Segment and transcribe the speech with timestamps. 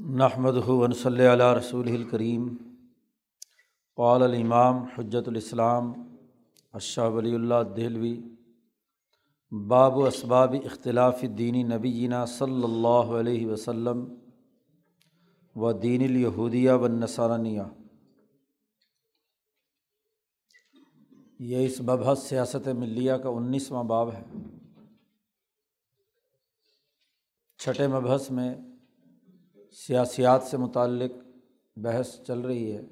[0.00, 2.56] نحمد ہُون صلی علیہ رسول الکریم
[3.96, 5.92] قال الامام حجت الاسلام
[6.72, 8.22] اشہ ولی اللہ دہلوی،
[9.68, 14.14] باب و اسباب اختلاف دینی نبیینہ صلی اللہ علیہ وسلم
[15.56, 17.62] و دین الہودیہ و نصارنیہ
[21.38, 24.22] یہ اس ببحث سیاست ملیہ کا انیسواں باب ہے۔
[27.58, 28.54] چھٹے مبحث میں
[29.72, 31.12] سیاسیات سے متعلق
[31.76, 32.82] بحث چل رہی ہے۔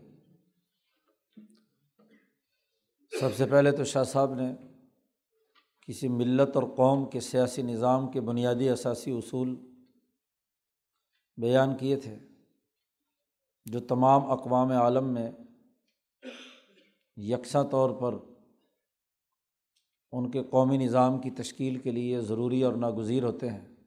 [3.21, 4.55] سب سے پہلے تو شاہ صاحب نے
[5.81, 9.57] کسی ملت اور قوم کے سیاسی نظام کے بنیادی اثاثی اصول
[11.37, 12.19] بیان کیے تھے،
[13.65, 15.31] جو تمام اقوام عالم میں
[17.17, 18.15] یکساں طور پر
[20.13, 23.78] ان کے قومی نظام کی تشکیل کے لیے ضروری اور ناگزیر ہوتے ہیں۔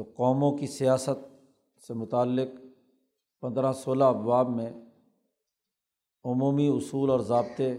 [0.00, 1.26] تو قوموں کی سیاست
[1.86, 2.48] سے متعلق
[3.40, 4.72] پندرہ سولہ ابواب میں
[6.24, 7.78] عمومی اصول اور ضابطے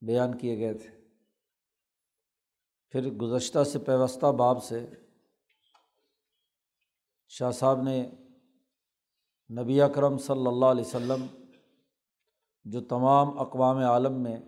[0.00, 0.88] بیان کیے گئے تھے۔
[2.88, 4.86] پھر گزشتہ سے پیوستہ باب سے
[7.28, 8.10] شاہ صاحب نے
[9.50, 11.26] نبی اکرم صلی اللہ علیہ وسلم
[12.64, 14.38] جو تمام اقوام عالم میں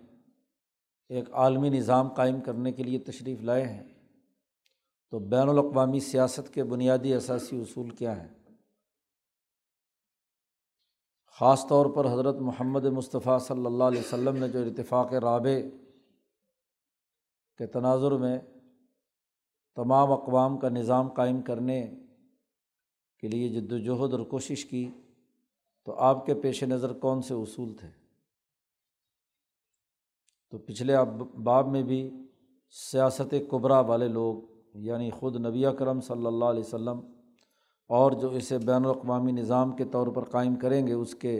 [1.09, 3.94] ایک عالمی نظام قائم کرنے کے لیے تشریف لائے ہیں
[5.11, 8.33] تو بین الاقوامی سیاست کے بنیادی اثاثی اصول کیا ہیں؟
[11.27, 15.61] خاص طور پر حضرت محمد مصطفیٰ صلی اللہ علیہ وسلم نے جو اتفاق رابع
[17.57, 18.39] کے تناظر میں
[19.75, 21.95] تمام اقوام کا نظام قائم کرنے
[23.19, 24.91] کے لیے جد وجہد اور کوشش کی،
[25.85, 27.89] تو آپ کے پیش نظر کون سے اصول تھے؟
[30.49, 30.95] تو پچھلے
[31.43, 32.27] باب میں بھی
[32.69, 36.99] سیاست قبرا والے لوگ یعنی خود نبی کرم صلی اللہ علیہ وسلم
[37.89, 41.39] اور جو اسے بین الاقوامی نظام کے طور پر قائم کریں گے، اس کے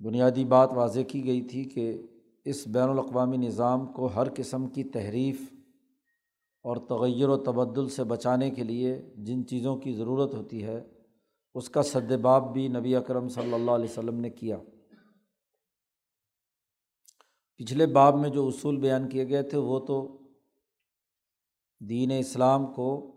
[0.00, 2.02] بنیادی بات واضح کی گئی تھی کہ
[2.44, 5.42] اس بین الاقوامی نظام کو ہر قسم کی تحریف
[6.64, 10.80] اور تغیر و تبدل سے بچانے کے لیے جن چیزوں کی ضرورت ہوتی ہے،
[11.54, 11.80] اس کا
[12.22, 14.56] باب بھی نبی اکرم صلی اللہ علیہ وسلم نے کیا۔
[17.60, 20.19] پچھلے باب میں جو اصول بیان کیے گئے تھے، وہ تو
[21.80, 23.16] دین اسلام کو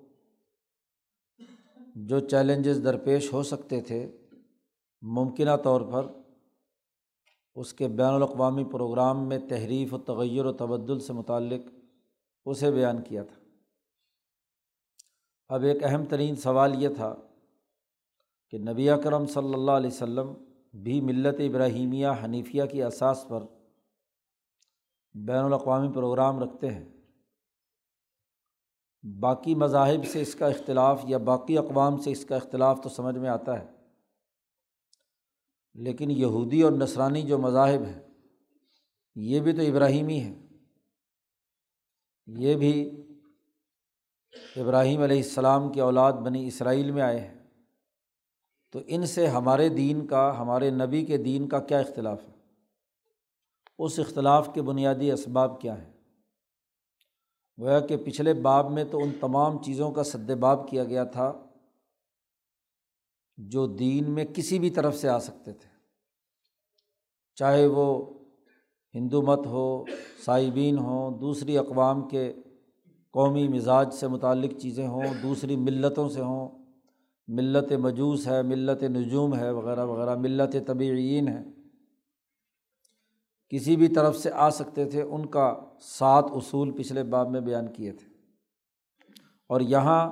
[1.96, 4.18] جو چیلنجز درپیش ہو سکتے تھے،
[5.02, 6.08] ممکنہ طور پر
[7.56, 11.70] اس کے بین الاقوامی پروگرام میں تحریف و تغیر و تبدل سے متعلق
[12.46, 13.36] اسے بیان کیا تھا۔
[15.50, 17.16] اب ایک اہم ترین سوال یہ تھا
[18.50, 20.34] کہ نبی کرم صلی اللہ علیہ وسلم
[20.74, 23.44] بھی ملت ابراہیمیہ حنیفیہ کی اساس پر
[25.14, 27.03] بین الاقوامی پروگرام رکھتے ہیں۔
[29.04, 33.18] باقی مذاہب سے اس کا اختلاف یا باقی اقوام سے اس کا اختلاف تو سمجھ
[33.18, 33.66] میں آتا ہے۔
[35.74, 38.02] لیکن یہودی اور نسرانی جو مذاہب ہیں،
[39.16, 40.40] یہ بھی تو ابراہیمی ہے
[42.26, 43.04] یہ بھی
[44.56, 47.44] ابراہیم علیہ السلام کی اولاد بنی اسرائیل میں آئے ہیں۔
[48.72, 52.34] تو ان سے ہمارے دین کا، ہمارے نبی کے دین کا کیا اختلاف ہے؟
[53.80, 55.93] اس اختلاف کے بنیادی اسباب کیا ہیں؟
[57.62, 61.34] گویا کہ پچھلے باب میں تو ان تمام چیزوں کا سد باب کیا گیا تھا
[63.38, 65.70] جو دین میں کسی بھی طرف سے آ سکتے تھے۔
[67.36, 68.14] چاہے وہ
[68.94, 69.86] ہندو مت ہو،
[70.26, 72.34] صائبین ہوں، دوسری اقوام کے
[73.12, 76.66] قومی مزاج سے متعلق چیزیں ہوں، دوسری ملتوں سے ہوں،
[77.28, 81.53] ملت مجوس ہے، ملت نجوم ہے، وغیرہ وغیرہ، ملت طبعین ہے۔
[83.54, 87.74] کسی بھی طرف سے آ سکتے تھے، ان کا سات اصول پچھلے باب میں بیان
[87.74, 88.08] کیے تھے۔
[89.50, 90.12] اور یہاں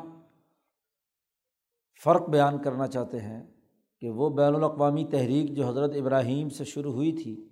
[2.04, 3.44] فرق بیان کرنا چاہتے ہیں
[4.00, 7.50] کہ وہ بین الاقوامی تحریک جو حضرت ابراہیم سے شروع ہوئی تھی،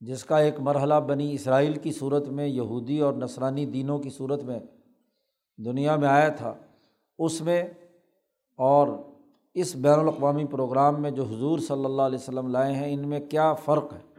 [0.00, 4.42] جس کا ایک مرحلہ بنی اسرائیل کی صورت میں، یہودی اور نسرانی دینوں کی صورت
[4.42, 4.60] میں
[5.64, 6.54] دنیا میں آیا تھا،
[7.18, 7.64] اس میں
[8.56, 8.88] اور
[9.54, 13.20] اس بین الاقوامی پروگرام میں جو حضور صلی اللہ علیہ وسلم لائے ہیں، ان میں
[13.20, 14.13] کیا فرق ہے؟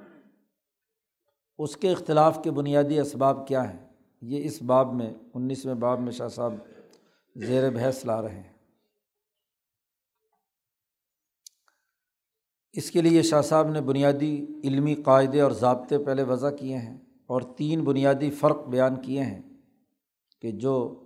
[1.57, 3.85] اس کے اختلاف کے بنیادی اسباب کیا ہیں؟
[4.21, 6.53] یہ اس باب میں، انیسویں باب میں شاہ صاحب
[7.35, 8.53] زیر بحث لا رہے ہیں۔
[12.73, 16.97] اس کے لیے شاہ صاحب نے بنیادی علمی قاعدے اور ضابطے پہلے وضع کیے ہیں
[17.25, 19.41] اور تین بنیادی فرق بیان کیے ہیں
[20.41, 21.01] کہ جو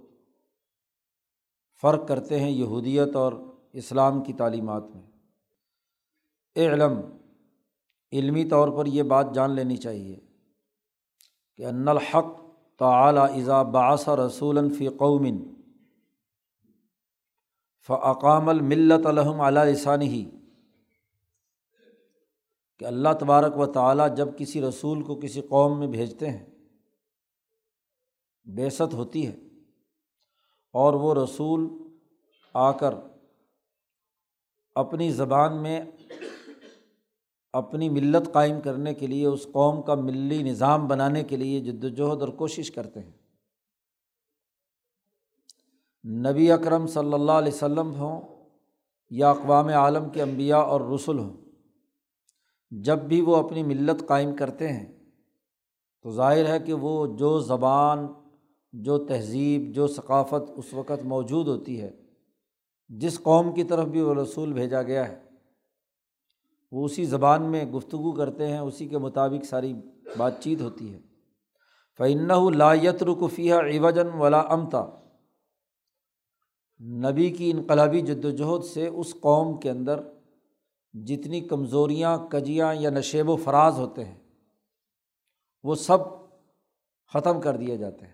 [1.81, 3.34] فرق کرتے ہیں یہودیت اور
[3.74, 5.04] اسلام کی تعلیمات میں۔
[6.56, 7.02] اے علم
[8.12, 10.29] علمی طور پر یہ بات جان لینی چاہیے۔
[11.59, 12.27] کہ ان الحق
[12.79, 15.38] تعلیٰ ازا باث رسول فی قومن
[17.89, 20.23] فعقام الملت الحم علیہ لسانی ہی
[22.77, 26.45] کہ اللہ تبارک و تعالیٰ جب کسی رسول کو کسی قوم میں بھیجتے ہیں
[28.45, 29.33] بیست ہوتی ہے،
[30.73, 31.67] اور وہ رسول
[32.56, 32.94] آ کر
[34.75, 35.79] اپنی زبان میں
[37.54, 41.84] اپنی ملت قائم کرنے کے لیے، اس قوم کا ملی نظام بنانے کے لیے جد
[41.84, 43.12] وجہد اور کوشش کرتے ہیں۔
[46.06, 48.22] نبی اکرم صلی اللہ علیہ وسلم ہوں
[49.10, 51.34] یا اقوام عالم کے انبیاء اور رسول ہوں،
[52.72, 54.86] جب بھی وہ اپنی ملت قائم کرتے ہیں،
[56.02, 58.07] تو ظاہر ہے کہ وہ جو زبان،
[58.74, 61.92] جو تہذیب، جو ثقافت اس وقت موجود ہوتی ہے،
[62.88, 65.29] جس قوم کی طرف بھی وہ رسول بھیجا گیا ہے۔
[66.71, 69.74] وہ اسی زبان میں گفتگو کرتے ہیں، اسی کے مطابق ساری
[70.18, 71.00] بات چیت ہوتی ہے۔
[71.98, 74.86] فعن لایت رکفیہ ایوجن ولا امتا
[76.81, 80.00] نبی کی انقلابی جد وجہد سے اس قوم کے اندر
[80.94, 84.18] جتنی کمزوریاں، کجیاں یا نشیب و فراز ہوتے ہیں،
[85.63, 85.98] وہ سب
[87.13, 88.13] ختم کر دیے جاتے ہیں۔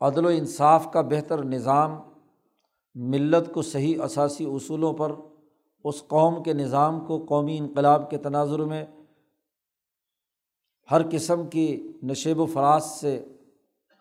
[0.00, 1.96] عدل و انصاف کا بہتر نظام،
[2.94, 5.12] ملت کو صحیح اثاثی اصولوں پر
[5.84, 8.86] اس قوم کے نظام کو قومی انقلاب کے تناظر میں
[10.90, 13.24] ہر قسم کی نشیب و فراز سے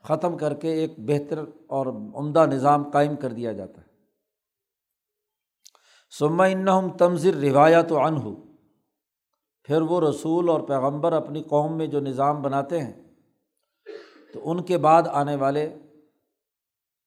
[0.03, 3.87] ختم کر کے ایک بہتر اور عمدہ نظام قائم کر دیا جاتا ہے۔
[6.19, 8.35] سما انہم تمزر روایت و ان ہو
[9.63, 13.13] پھر وہ رسول اور پیغمبر اپنی قوم میں جو نظام بناتے ہیں،
[14.33, 15.75] تو ان کے بعد آنے والے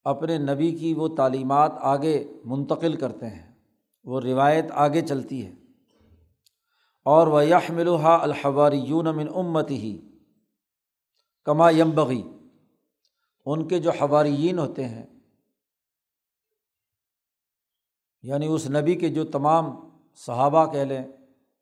[0.04, 3.53] اپنے نبی کی وہ تعلیمات آگے منتقل کرتے ہیں۔
[4.04, 5.52] وہ روایت آگے چلتی ہے۔
[7.02, 10.10] اور وہ یہ ملوحا الحواری یون من امت ہی
[11.44, 12.22] کما یمبغی
[13.44, 15.06] ان کے جو حواریین ہوتے ہیں
[18.22, 19.64] یعنی اس نبی کے جو تمام
[20.14, 21.04] صحابہ کہہ لیں،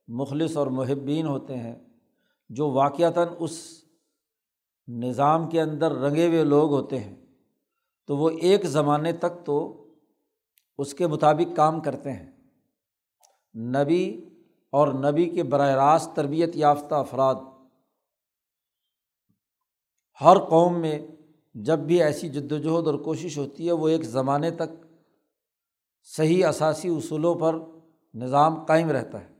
[0.09, 1.75] مخلص اور محبین ہوتے ہیں،
[2.49, 3.85] جو واقعتاً اس
[4.89, 7.17] نظام کے اندر رنگے ہوئے لوگ ہوتے ہیں،
[8.07, 9.82] تو وہ ایک زمانے تک تو
[10.79, 12.31] اس کے مطابق کام کرتے ہیں۔
[13.57, 14.29] نبی
[14.71, 17.35] اور نبی کے براہ راست تربیت یافتہ افراد۔
[20.21, 20.99] ہر قوم میں
[21.55, 24.87] جب بھی ایسی جد وجہد اور کوشش ہوتی ہے، وہ ایک زمانے تک
[26.05, 27.57] صحیح اثاثی اصولوں پر
[28.15, 29.33] نظام قائم رہتا ہے۔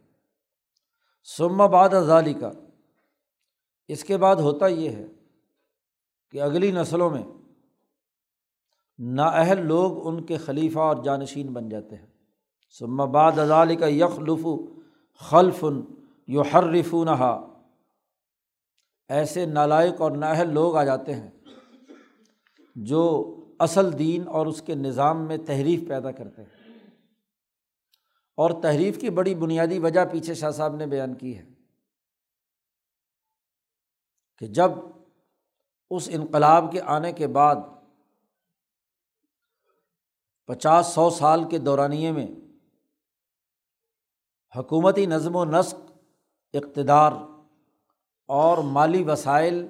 [1.25, 2.51] سما بعد ازالی کا
[3.89, 5.07] اس کے بعد ہوتا یہ ہے
[6.31, 7.23] کہ اگلی نسلوں میں
[8.99, 12.07] نااہل لوگ ان کے خلیفہ اور جانشین بن جاتے ہیں۔
[12.79, 14.47] سما بعد ازالی کا یخلف
[15.19, 15.81] خلفن
[16.27, 17.09] یو حرفون
[19.09, 21.31] ایسے نالائق اور نااہل لوگ آ جاتے ہیں
[22.77, 26.51] جو اصل دین اور اس کے نظام میں تحریف پیدا کرتے ہیں۔
[28.37, 31.45] اور تحریف کی بڑی بنیادی وجہ پیچھے شاہ صاحب نے بیان کی ہے
[34.39, 34.71] کہ جب
[35.91, 37.57] اس انقلاب کے آنے کے بعد
[40.49, 42.27] پچاس سو سال کے دورانیے میں
[44.57, 45.75] حکومتی نظم و نسق،
[46.55, 47.13] اقتدار
[48.29, 49.67] اور مالی وسائل،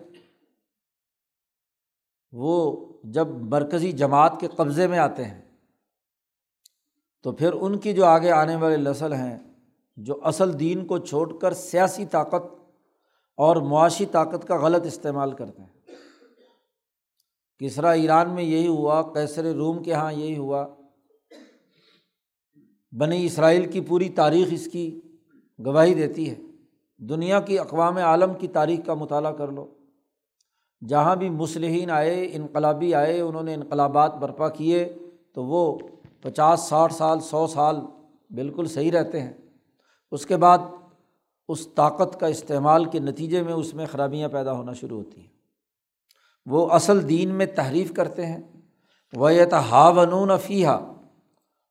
[2.33, 5.41] وہ جب مرکزی جماعت کے قبضے میں آتے ہیں،
[7.23, 9.39] تو پھر ان کی جو آگے آنے والے نسل ہیں،
[9.97, 12.51] جو اصل دین کو چھوڑ کر سیاسی طاقت
[13.39, 15.82] اور معاشی طاقت کا غلط استعمال کرتے ہیں۔
[17.63, 20.67] کسرا ایران میں یہی ہوا کیسر روم کے یہاں یہی ہوا۔
[22.93, 25.01] بنی اسرائیل کی پوری تاریخ اس کی
[25.65, 26.35] گواہی دیتی ہے۔
[26.99, 29.67] دنیا کی اقوام عالم کی تاریخ کا مطالعہ کر لو۔
[30.89, 34.93] جہاں بھی مسلحین آئے، انقلابی آئے، انہوں نے انقلابات برپا کیے،
[35.35, 35.79] تو وہ
[36.21, 37.77] پچاس، ساٹھ سال، سو سال
[38.31, 39.33] بالکل صحیح رہتے ہیں۔
[40.11, 40.59] اس کے بعد
[41.49, 45.32] اس طاقت کا استعمال کے نتیجے میں اس میں خرابیاں پیدا ہونا شروع ہوتی ہیں۔
[46.47, 48.43] وہ اصل دین میں تحریف کرتے ہیں۔
[49.13, 50.93] وہ یہ تحاون فیحہ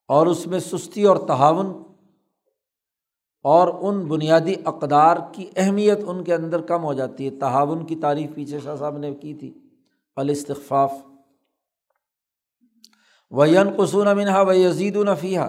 [0.07, 1.83] اور اس میں سستی اور تعاون
[3.43, 7.95] اور ان بنیادی اقدار کی اہمیت ان کے اندر کم ہو جاتی ہے۔ تعاون کی
[7.95, 9.53] تعریف پیچھے شاہ صاحب نے کی تھی۔
[10.15, 10.93] الاستفاف
[13.31, 15.39] وین قسون منہا و یزید الفیہ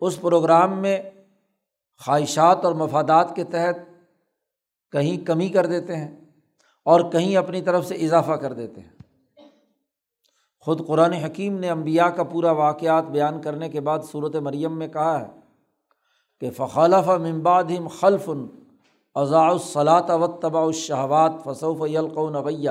[0.00, 1.02] اس پروگرام میں
[2.04, 3.76] خواہشات اور مفادات کے تحت
[4.92, 6.19] کہیں کمی کر دیتے ہیں۔
[6.90, 8.98] اور کہیں اپنی طرف سے اضافہ کر دیتے ہیں۔
[10.60, 14.88] خود قرآن حکیم نے امبیا کا پورا واقعات بیان کرنے کے بعد صورت مریم میں
[14.88, 15.26] کہا ہے
[16.40, 17.70] کہ فخالف ممباد
[18.00, 18.28] خلف
[19.16, 22.70] اضاء الصلاۃ و طباء الشہوات فصوف یلق نویہ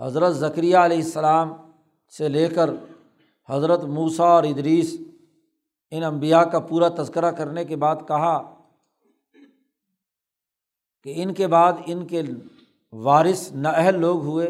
[0.00, 1.52] حضرت ذکریہ علیہ السلام
[2.12, 2.70] سے لے کر
[3.48, 4.96] حضرت موسا اور ادریس،
[5.90, 8.61] ان انبیاء کا پورا تذکرہ کرنے کے بعد کہا
[11.04, 12.22] کہ ان کے بعد ان کے
[12.92, 14.46] وارث نااہل لوگ ہوئے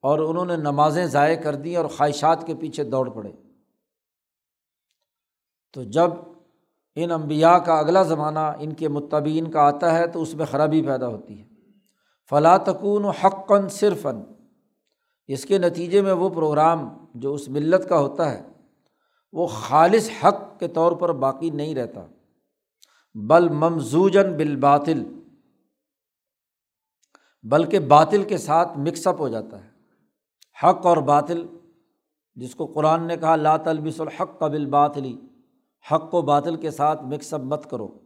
[0.00, 3.32] اور انہوں نے نمازیں ضائع کر دیں اور خواہشات کے پیچھے دوڑ پڑے۔
[5.72, 6.10] تو جب
[6.94, 10.82] ان انبیاء کا اگلا زمانہ ان کے متبین کا آتا ہے تو اس میں خرابی
[10.82, 11.44] پیدا ہوتی ہے۔
[12.30, 14.20] فلاں تکون و حقن صرفن
[15.26, 18.42] اس کے نتیجے میں وہ پروگرام جو اس ملت کا ہوتا ہے،
[19.32, 22.06] وہ خالص حق کے طور پر باقی نہیں رہتا۔
[23.14, 25.04] بل ممزوجن بالباطل۔
[27.44, 29.68] بلکہ باطل کے ساتھ مکس اپ ہو جاتا ہے۔
[30.62, 31.46] حق اور باطل،
[32.34, 35.16] جس کو قرآن نے کہا، لا تلبس الحق قبل باطلی
[35.92, 37.98] حق و باطل کے ساتھ مکس اپ مت کرو۔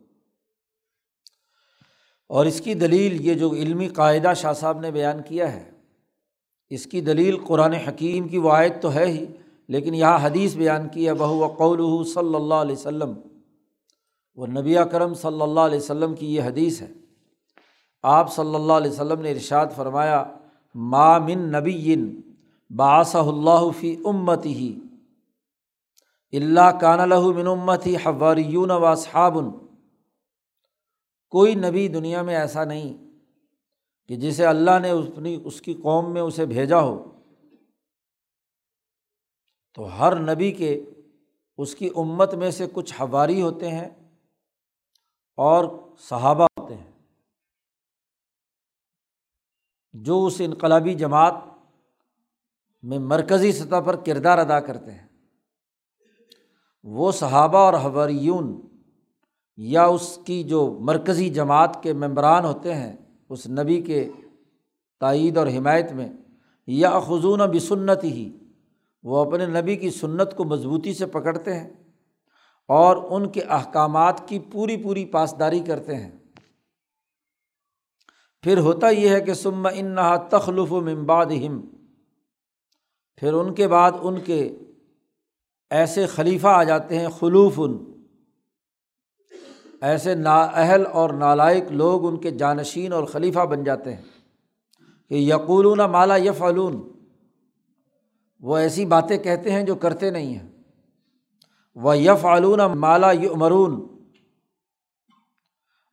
[2.29, 5.71] اور اس کی دلیل یہ جو علمی قاعدہ شاہ صاحب نے بیان کیا ہے،
[6.71, 9.25] اس کی دلیل قرآن حکیم کی وائد تو ہے ہی،
[9.69, 13.13] لیکن یہاں حدیث بیان کی ہے بہو قول صلی اللہ علیہ و سلم
[14.35, 16.93] وہ نبی کرم صلی اللہ علیہ و کی یہ حدیث ہے۔
[18.03, 20.25] آپ صلی اللہ علیہ وسلم نے ارشاد فرمایا
[20.75, 21.97] مامن نبی
[22.77, 24.81] باص اللہ فی امت ہی
[26.33, 29.51] اللہ کان من امت ہی حواریون و صحابن
[31.29, 32.97] کوئی نبی دنیا میں ایسا نہیں
[34.09, 37.21] کہ جسے اللہ نے اپنی، اس کی قوم میں اسے بھیجا ہو۔
[39.75, 40.81] تو ہر نبی کے
[41.59, 43.89] اس کی امت میں سے کچھ ہواری ہوتے ہیں
[45.37, 45.65] اور
[45.99, 46.91] صحابہ ہوتے ہیں
[50.03, 51.35] جو اس انقلابی جماعت
[52.83, 55.07] میں مرکزی سطح پر کردار ادا کرتے ہیں،
[56.83, 58.61] وہ صحابہ اور حواریون
[59.57, 62.97] یا اس کی جو مرکزی جماعت کے ممبران ہوتے ہیں،
[63.29, 64.11] اس نبی کے
[65.01, 66.09] تائید اور حمایت میں
[66.67, 68.39] یا خزون بسنت ہی
[69.03, 71.71] وہ اپنے نبی کی سنت کو مضبوطی سے پکڑتے ہیں
[72.69, 76.18] اور ان کے احکامات کی پوری پوری پاسداری کرتے ہیں۔
[78.43, 79.97] پھر ہوتا یہ ہے کہ سم ان
[80.31, 81.61] تخلف و ممباد ہم
[83.17, 84.59] پھر ان کے بعد ان کے
[85.71, 88.03] ایسے خلیفہ آ جاتے ہیں خلوف ان
[89.81, 94.03] ایسے نا اہل اور نالائق لوگ ان کے جانشین اور خلیفہ بن جاتے ہیں
[95.09, 96.93] کہ یقولون مالا یفعلون۔
[98.41, 100.49] وہ ایسی باتیں کہتے ہیں جو کرتے نہیں ہیں۔
[101.75, 103.87] وہ یف علون مالا یمرون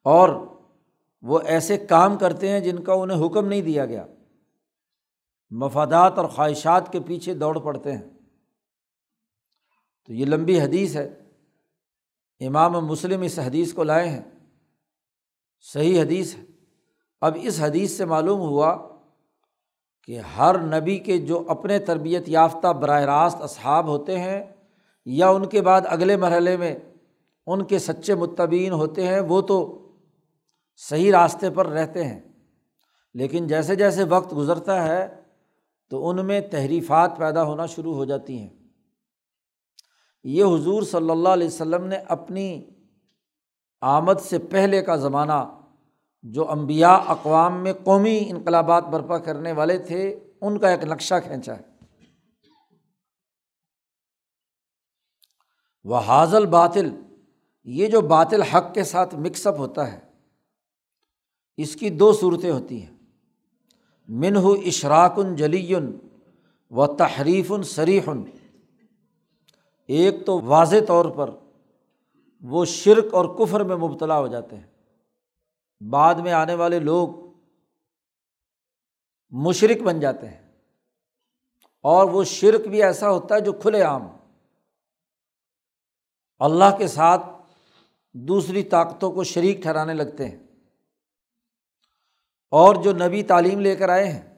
[0.04, 0.55] اور
[1.22, 4.06] وہ ایسے کام کرتے ہیں جن کا انہیں حکم نہیں دیا گیا۔
[5.50, 8.04] مفادات اور خواہشات کے پیچھے دوڑ پڑتے ہیں۔
[10.06, 11.22] تو یہ لمبی حدیث ہے۔
[12.40, 14.22] امام مسلم اس حدیث کو لائے ہیں۔
[15.74, 16.44] صحیح حدیث ہے۔
[17.22, 18.78] اب اس حدیث سے معلوم ہوا
[20.04, 24.44] کہ ہر نبی کے جو اپنے تربیت یافتہ براہ راست اصحاب ہوتے ہیں
[25.06, 26.76] یا ان کے بعد اگلے مرحلے میں
[27.48, 29.82] ان کے سچے متبین ہوتے ہیں، وہ تو
[30.76, 32.22] صحیح راستے پر رہتے ہیں۔
[33.14, 35.22] لیکن جیسے جیسے وقت گزرتا ہے،
[35.90, 38.50] تو ان میں تحریفات پیدا ہونا شروع ہو جاتی ہیں۔
[40.24, 42.70] یہ حضور صلی اللہ علیہ وسلم نے اپنی
[43.82, 45.62] آمد سے پہلے کا زمانہ،
[46.24, 51.56] جو امبیا اقوام میں قومی انقلابات برپا کرنے والے تھے، ان کا ایک نقشہ کھینچا
[51.56, 51.76] ہے۔
[55.84, 57.02] وہ حاضل باطل
[57.64, 60.15] یہ جو باطل حق کے ساتھ مکس اپ ہوتا ہے
[61.58, 62.96] اس کی دو صورتیں ہوتی ہیں۔
[64.08, 65.76] منہ اشراکن جلی
[66.72, 68.24] و تحریف سریحن
[69.88, 71.30] ایک تو واضح طور پر
[72.42, 74.68] وہ شرک اور کفر میں مبتلا ہو جاتے ہیں۔
[75.90, 77.10] بعد میں آنے والے لوگ
[79.30, 80.52] مشرق بن جاتے ہیں۔
[81.82, 84.08] اور وہ شرک بھی ایسا ہوتا ہے جو کھلے عام۔
[86.40, 87.22] اللہ کے ساتھ
[88.14, 90.45] دوسری طاقتوں کو شریک ٹھہرانے لگتے ہیں۔
[92.52, 94.36] اور جو نبی تعلیم لے کر آئے ہیں،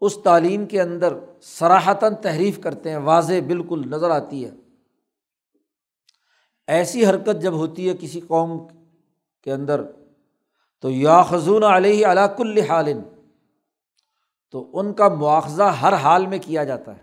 [0.00, 4.50] اس تعلیم کے اندر سراہتاً تحریف کرتے ہیں، واضح بالکل نظر آتی ہے۔
[6.66, 8.66] ایسی حرکت جب ہوتی ہے کسی قوم
[9.42, 9.82] کے اندر،
[10.80, 12.92] تو یا خزون علیہ علاق الحال
[14.50, 17.02] تو ان کا مواخذہ ہر حال میں کیا جاتا ہے۔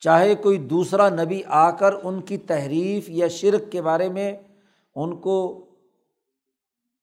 [0.00, 4.36] چاہے کوئی دوسرا نبی آ کر ان کی تحریف یا شرک کے بارے میں
[4.94, 5.66] ان کو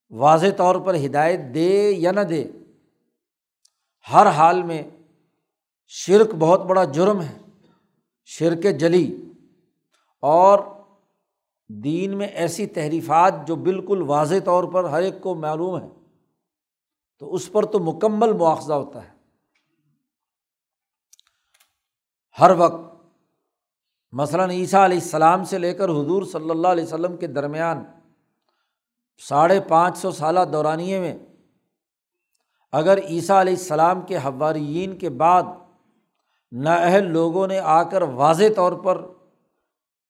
[0.10, 2.48] واضح طور پر ہدایت دے یا نہ دے،
[4.14, 4.84] ہر حال میں
[5.88, 7.38] شرک بہت بڑا جرم ہے،
[8.26, 9.22] شرک جلی۔
[10.20, 10.60] اور
[11.70, 15.88] دین میں ایسی تحریفات جو بالکل واضح طور پر ہر ایک کو معلوم ہے
[17.20, 19.14] تو اس پر تو مکمل مواخذہ ہوتا ہے۔
[22.40, 23.06] ہر وقت،
[24.12, 27.84] مثلاً عیسیٰ علیہ السلام سے لے کر حضور صلی اللہ علیہ وسلم کے درمیان
[29.18, 31.16] ساڑھے پانچ سو سالہ دورانیے میں
[32.72, 35.44] اگر عیسیٰ علیہ السلام کے حوارین کے بعد
[36.52, 39.06] نااہل لوگوں نے آ کر واضح طور پر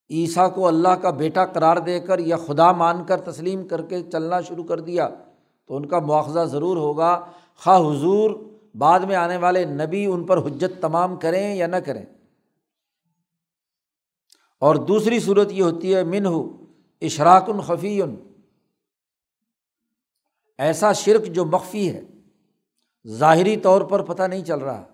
[0.10, 4.04] عیسیٰ کو اللہ کا بیٹا قرار دے کر یا خدا مان کر تسلیم کر کے
[4.12, 5.10] چلنا شروع کر دیا،
[5.68, 8.32] تو ان کا مواخذہ ضرور ہوگا۔ خواہ حضور
[8.76, 12.06] بعد میں آنے والے نبی ان پر حجت تمام کریں یا نہ کریں۔
[14.60, 16.50] اور دوسری صورت یہ ہوتی ہے من ہو
[17.02, 18.02] اشراک الخفی
[20.58, 22.02] ایسا شرک جو مخفی ہے۔
[23.08, 24.86] ظاہری طور پر پتہ نہیں چل رہا۔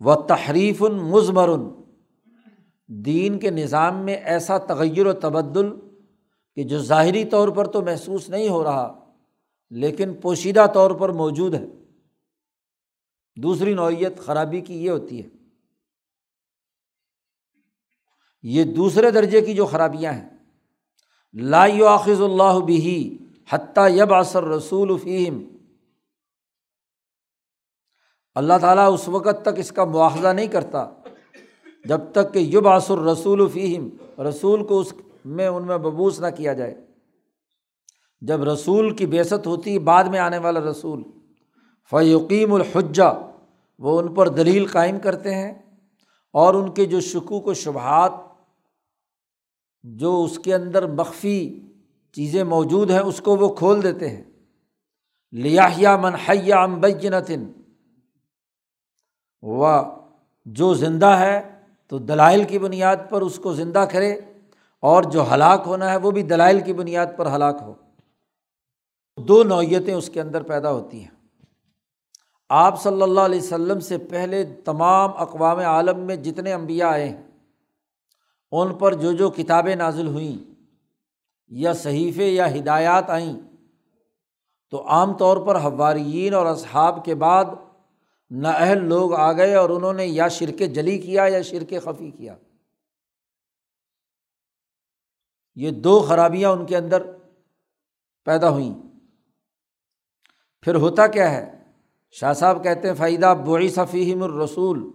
[0.00, 1.48] وہ تحریف مضمر۔
[2.86, 5.72] دین کے نظام میں ایسا تغیر و تبدل
[6.54, 9.12] کہ جو ظاہری طور پر تو محسوس نہیں ہو رہا،
[9.70, 11.64] لیکن پوشیدہ طور پر موجود ہے۔
[13.36, 15.28] دوسری نوعیت خرابی کی یہ ہوتی ہے۔
[18.42, 20.30] یہ دوسرے درجے کی جو خرابیاں ہیں۔
[21.32, 23.18] لا آخذ اللہ بھی
[23.52, 25.42] حتیٰ یب اثر رسول فیم
[28.34, 30.90] اللہ تعالیٰ اس وقت تک اس کا مواخذہ نہیں کرتا،
[31.84, 33.88] جب تک کہ یب اثر رسول فیم
[34.22, 34.94] رسول کو اس
[35.24, 36.86] میں، ان میں ببوس نہ کیا جائے۔
[38.20, 41.02] جب رسول کی بیست ہوتی ہے بعد میں آنے والا رسول،
[41.90, 43.28] فیقیم الحجہ،
[43.78, 45.52] وہ ان پر دلیل قائم کرتے ہیں
[46.32, 48.12] اور ان کے جو شکوک و شبہات،
[49.82, 51.68] جو اس کے اندر مخفی
[52.12, 54.22] چیزیں موجود ہیں، اس کو وہ کھول دیتے ہیں۔
[55.32, 57.52] لیاحیہ منحیہ امبینتن
[59.42, 59.72] و
[60.46, 61.40] جو زندہ ہے
[61.86, 64.12] تو دلائل کی بنیاد پر اس کو زندہ کرے،
[64.80, 67.74] اور جو ہلاک ہونا ہے وہ بھی دلائل کی بنیاد پر ہلاک ہو۔
[69.18, 71.10] دو نوعیتیں اس کے اندر پیدا ہوتی ہیں۔
[72.48, 77.22] آپ صلی اللہ علیہ وسلم سے پہلے تمام اقوام عالم میں جتنے انبیاء آئے ہیں
[78.52, 80.51] ان پر جو جو کتابیں نازل ہوئیں
[81.54, 83.36] یا صحیفے یا ہدایات آئیں۔
[84.70, 87.44] تو عام طور پر ہوارئین اور اصحاب کے بعد
[88.30, 92.36] نااہل لوگ آ گئے اور انہوں نے یا شرک جلی کیا یا شرک خفی کیا۔
[95.54, 97.02] یہ دو خرابیاں ان کے اندر
[98.24, 98.74] پیدا ہوئیں۔
[100.62, 101.62] پھر ہوتا کیا ہے؟
[102.10, 104.90] شاہ صاحب کہتے ہیں فائدہ بوئی صفیم الرسول،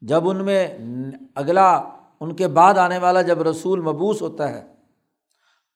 [0.00, 0.78] جب ان میں
[1.34, 1.76] اگلا،
[2.20, 4.79] ان کے بعد آنے والا جب رسول مبوس ہوتا ہے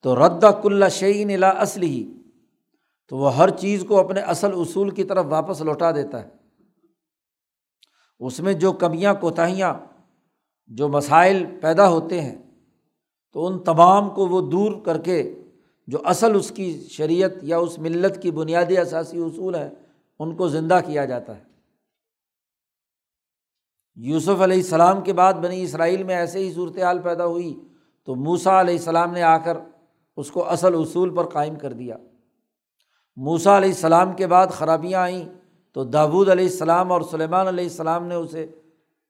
[0.04, 2.12] تو رد کل شعین الا اصل ہی
[3.08, 6.28] تو وہ ہر چیز کو اپنے اصل اصول کی طرف واپس لوٹا دیتا ہے۔
[8.18, 9.74] اس میں جو کمیاں، کوتاہیاں،
[10.66, 12.42] جو مسائل پیدا ہوتے ہیں،
[13.32, 15.34] تو ان تمام کو وہ دور کر کے
[15.86, 19.70] جو اصل اس کی شریعت یا اس ملت کی بنیادی اثاثی اصول ہے
[20.18, 21.42] ان کو زندہ کیا جاتا ہے۔
[23.94, 27.60] یوسف علیہ السلام کے بعد بنی اسرائیل میں ایسے ہی صورت حال پیدا ہوئی،
[28.04, 29.56] تو موسا علیہ السلام نے آ کر
[30.16, 31.96] اس کو اصل اصول پر قائم کر دیا۔
[33.16, 35.28] موسا علیہ السلام کے بعد خرابیاں آئیں
[35.72, 38.46] تو داود علیہ السلام اور سلیمان علیہ السلام نے اسے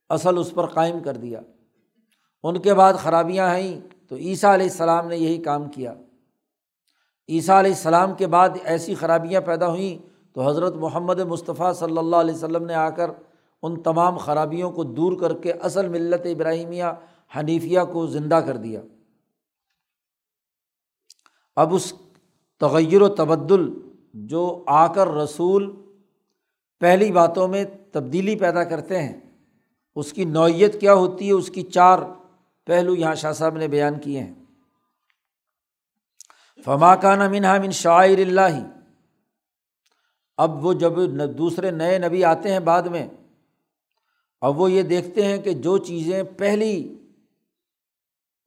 [0.09, 1.41] اصل اس پر قائم کر دیا۔
[2.43, 5.95] ان کے بعد خرابیاں آئیں تو عیسیٰ علیہ السلام نے یہی کام کیا۔
[7.29, 9.99] عیسیٰ علیہ السلام کے بعد ایسی خرابیاں پیدا ہوئیں
[10.35, 13.11] تو حضرت محمد مصطفیٰ صلی اللہ علیہ وسلم نے آ کر
[13.63, 16.85] ان تمام خرابیوں کو دور کر کے اصل ملت ابراہیمیہ،
[17.39, 18.81] حنیفیہ کو زندہ کر دیا۔
[21.57, 21.93] اب اس
[22.61, 23.69] تغیر و تبدل
[24.15, 25.71] جو آ کر رسول
[26.81, 29.21] پہلی باتوں میں تبدیلی پیدا کرتے ہیں،
[29.97, 31.99] اس کی نوعیت کیا ہوتی ہے؟ اس کی چار
[32.67, 34.35] پہلو یہاں شاہ صاحب نے بیان کیے ہیں۔
[36.65, 38.59] فما کا منہا من شاعر اللہ
[40.39, 40.93] اب وہ جب
[41.39, 43.07] دوسرے نئے نبی آتے ہیں بعد میں،
[44.43, 46.75] اب وہ یہ دیکھتے ہیں کہ جو چیزیں پہلی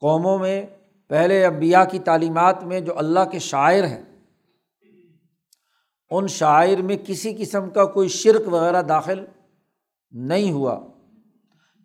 [0.01, 0.65] قوموں میں
[1.07, 4.03] پہلے ابیا کی تعلیمات میں جو اللہ کے شاعر ہیں،
[6.09, 9.25] ان شاعر میں کسی قسم کا کوئی شرک وغیرہ داخل
[10.11, 10.79] نہیں ہوا،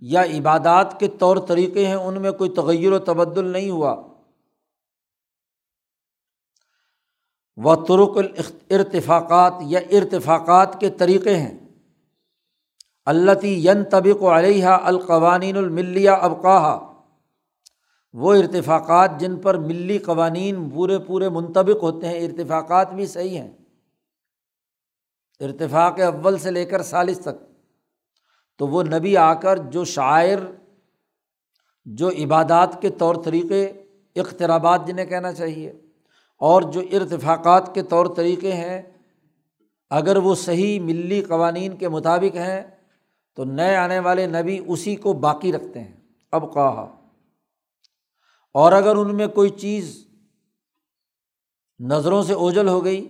[0.00, 4.08] یا عبادات کے طور طریقے ہیں، ان میں کوئی تغیر و تبدل نہیں ہوا۔
[7.56, 11.58] و ترک ارتفاقات یا ارتفاقات کے طریقے ہیں۔
[13.04, 16.91] اللہ ین طبق علیہ القوانین الملیہ ابقاہ
[18.12, 23.52] وہ ارتفاقات جن پر ملی قوانین پورے پورے منطبق ہوتے ہیں، ارتفاقات بھی صحیح ہیں۔
[25.40, 27.52] ارتفاق اول سے لے کر سالس تک۔
[28.58, 30.38] تو وہ نبی آ کر جو شاعر،
[31.84, 33.64] جو عبادات کے طور طریقے
[34.16, 35.72] اخترابات جنہیں کہنا چاہیے،
[36.36, 38.82] اور جو ارتفاقات کے طور طریقے ہیں،
[39.90, 42.62] اگر وہ صحیح ملی قوانین کے مطابق ہیں،
[43.34, 45.92] تو نئے آنے والے نبی اسی کو باقی رکھتے ہیں۔
[46.32, 47.01] اب کہا
[48.54, 50.06] اور اگر ان میں کوئی چیز
[51.80, 53.08] نظروں سے اوجل ہو گئی،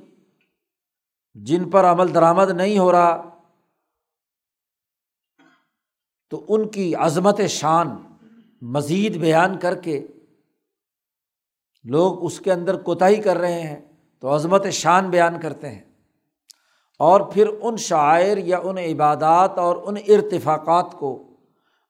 [1.35, 3.39] جن پر عمل درآمد نہیں ہو رہا،
[6.31, 7.89] تو ان کی عظمت شان
[8.63, 10.07] مزید بیان کر کے
[11.85, 13.81] لوگ اس کے اندر کوتاہی کر رہے ہیں،
[14.21, 15.93] تو عظمت شان بیان کرتے ہیں۔
[16.99, 21.37] اور پھر ان شاعر یا ان عبادات اور ان ارتفاقات کو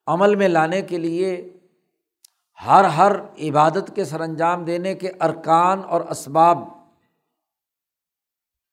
[0.06, 1.58] عمل میں لانے کے لیے
[2.66, 6.58] ہر ہر عبادت کے سر انجام دینے کے ارکان اور اسباب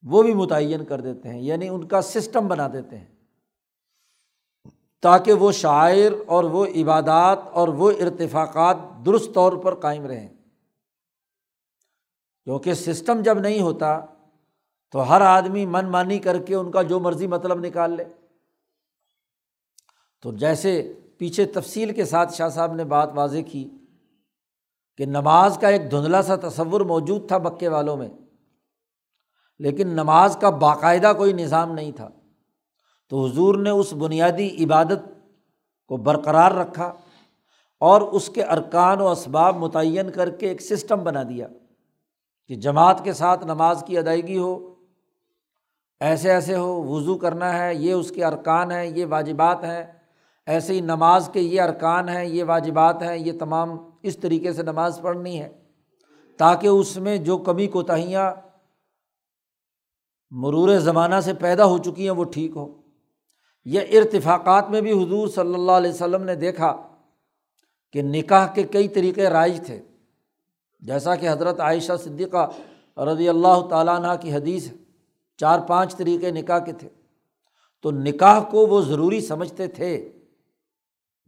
[0.03, 3.05] وہ بھی متعین کر دیتے ہیں یعنی ان کا سسٹم بنا دیتے ہیں۔
[5.01, 10.29] تاکہ وہ شاعر اور وہ عبادات اور وہ ارتفاقات درست طور پر قائم رہیں۔
[12.43, 14.05] کیونکہ سسٹم جب نہیں ہوتا
[14.91, 18.05] تو ہر آدمی من مانی کر کے ان کا جو مرضی مطلب نکال لے۔
[20.21, 23.69] تو جیسے پیچھے تفصیل کے ساتھ شاہ صاحب نے بات واضح کی
[24.97, 28.09] کہ نماز کا ایک دھندلا سا تصور موجود تھا بکے والوں میں،
[29.59, 32.09] لیکن نماز کا باقاعدہ کوئی نظام نہیں تھا۔
[33.09, 35.07] تو حضور نے اس بنیادی عبادت
[35.87, 36.93] کو برقرار رکھا
[37.81, 41.47] اور اس کے ارکان و اسباب متعین کر کے ایک سسٹم بنا دیا
[42.47, 44.75] کہ جماعت کے ساتھ نماز کی ادائیگی ہو،
[45.99, 49.83] ایسے ایسے ہو، وضو کرنا ہے، یہ اس کے ارکان ہیں، یہ واجبات ہیں۔
[50.49, 53.69] ایسے ہی نماز کے یہ ارکان ہیں، یہ واجبات ہیں، یہ تمام
[54.03, 55.49] اس طریقے سے نماز پڑھنی ہے۔
[56.37, 58.31] تاکہ اس میں جو کمی کوتاہیاں
[60.31, 62.81] مرور زمانہ سے پیدا ہو چکی ہیں وہ ٹھیک ہو
[63.65, 66.77] یہ ارتفاقات میں بھی حضور صلی اللہ علیہ وسلم نے دیکھا
[67.93, 69.81] کہ نکاح کے کئی طریقے رائج تھے۔
[70.79, 72.49] جیسا کہ حضرت عائشہ صدیقہ
[72.99, 74.77] رضی اللہ تعالیٰ عنہ کی حدیث ہے،
[75.37, 76.89] چار پانچ طریقے نکاح کے تھے۔
[77.81, 80.18] تو نکاح کو وہ ضروری سمجھتے تھے۔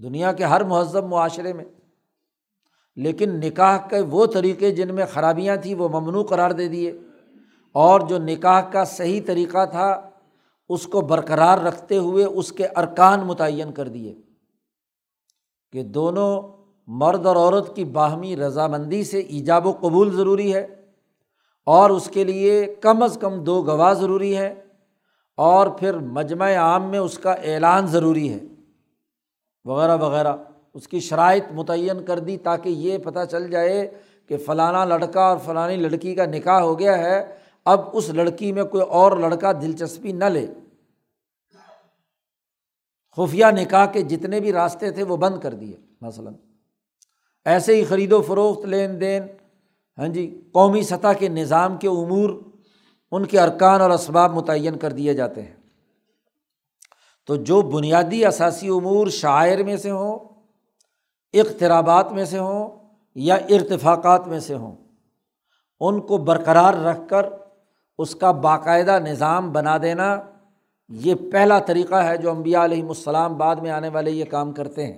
[0.01, 1.65] دنیا کے ہر مہذب معاشرے میں۔
[2.95, 6.99] لیکن نکاح کے وہ طریقے جن میں خرابیاں تھیں، وہ ممنوع قرار دے دیے۔
[7.71, 10.09] اور جو نکاح کا صحیح طریقہ تھا،
[10.69, 14.15] اس کو برقرار رکھتے ہوئے اس کے ارکان متعین کر دیے۔
[15.71, 16.41] کہ دونوں
[16.87, 20.67] مرد اور عورت کی باہمی رضامندی سے ایجاب و قبول ضروری ہے،
[21.65, 24.63] اور اس کے لیے کم از کم دو گواہ ضروری ہے
[25.37, 28.39] اور پھر مجمع عام میں اس کا اعلان ضروری ہے۔
[29.65, 30.35] وغیرہ وغیرہ۔
[30.73, 33.91] اس کی شرائط متعین کر دی تاکہ یہ پتہ چل جائے
[34.27, 38.63] کہ فلانا لڑکا اور فلانی لڑکی کا نکاح ہو گیا ہے۔ اب اس لڑکی میں
[38.63, 40.47] کوئی اور لڑکا دلچسپی نہ لے۔
[43.17, 46.33] خفیہ نکاح کے جتنے بھی راستے تھے وہ بند کر دیے، مثلاً۔
[47.45, 49.23] ایسے ہی خرید و فروخت، لین دین
[49.97, 52.29] ہاں جی قومی سطح کے نظام کے امور،
[53.11, 55.60] ان کے ارکان اور اسباب متعین کر دیے جاتے ہیں۔
[57.31, 60.19] تو جو بنیادی اثاثی امور شاعر میں سے ہوں
[61.33, 64.75] اخترابات میں سے ہوں یا ارتفاقات میں سے ہوں،
[65.79, 67.25] ان کو برقرار رکھ کر
[67.97, 70.21] اس کا باقاعدہ نظام بنا دینا
[70.89, 74.87] یہ پہلا طریقہ ہے جو امبیا علیہم السلام بعد میں آنے والے یہ کام کرتے
[74.87, 74.97] ہیں۔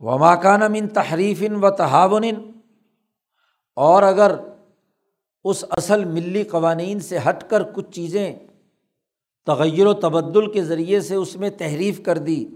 [0.00, 2.24] و ماکان من تحریف و تحاون
[3.74, 4.36] اور اگر
[5.44, 8.45] اس اصل ملی قوانین سے ہٹ کر کچھ چیزیں
[9.46, 12.46] تغیر و تبدل کے ذریعے سے اس میں تحریف کر دی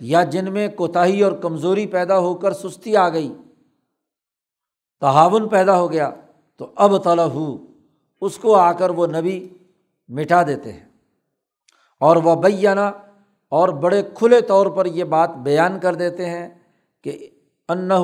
[0.00, 3.32] یا جن میں کوتاہی اور کمزوری پیدا ہو کر سستی آ گئی
[5.00, 6.10] تعاون پیدا ہو گیا،
[6.56, 7.66] تو اب ہو
[8.20, 9.48] اس کو آ کر وہ نبی
[10.08, 10.84] مٹا دیتے ہیں۔
[11.98, 12.90] اور وہ بیانہ
[13.48, 16.48] اور بڑے کھلے طور پر یہ بات بیان کر دیتے ہیں
[17.02, 17.30] کہ
[17.68, 17.98] انّا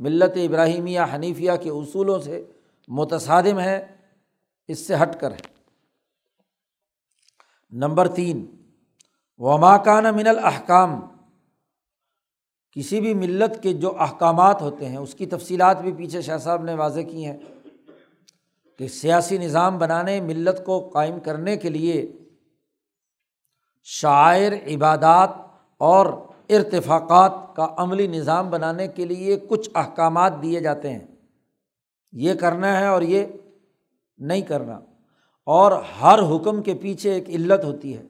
[0.00, 2.44] ملت ابراہیمیہ حنیفیہ کے اصولوں سے
[2.88, 3.86] متصادم ہے،
[4.68, 5.54] اس سے ہٹ کر ہے۔
[7.72, 8.46] نمبر تین
[9.38, 11.00] وماکانہ من الحکام
[12.70, 16.64] کسی بھی ملت کے جو احکامات ہوتے ہیں، اس کی تفصیلات بھی پیچھے شاہ صاحب
[16.64, 17.38] نے واضح کی ہیں
[18.76, 22.12] کہ سیاسی نظام بنانے، ملت کو قائم کرنے کے لیے
[23.82, 25.30] شاعر، عبادات
[25.76, 26.06] اور
[26.48, 31.06] ارتفاقات کا عملی نظام بنانے کے لیے کچھ احکامات دیے جاتے ہیں۔
[32.12, 33.26] یہ کرنا ہے اور یہ
[34.18, 34.80] نہیں کرنا۔
[35.44, 38.02] اور ہر حکم کے پیچھے ایک علت ہوتی ہے۔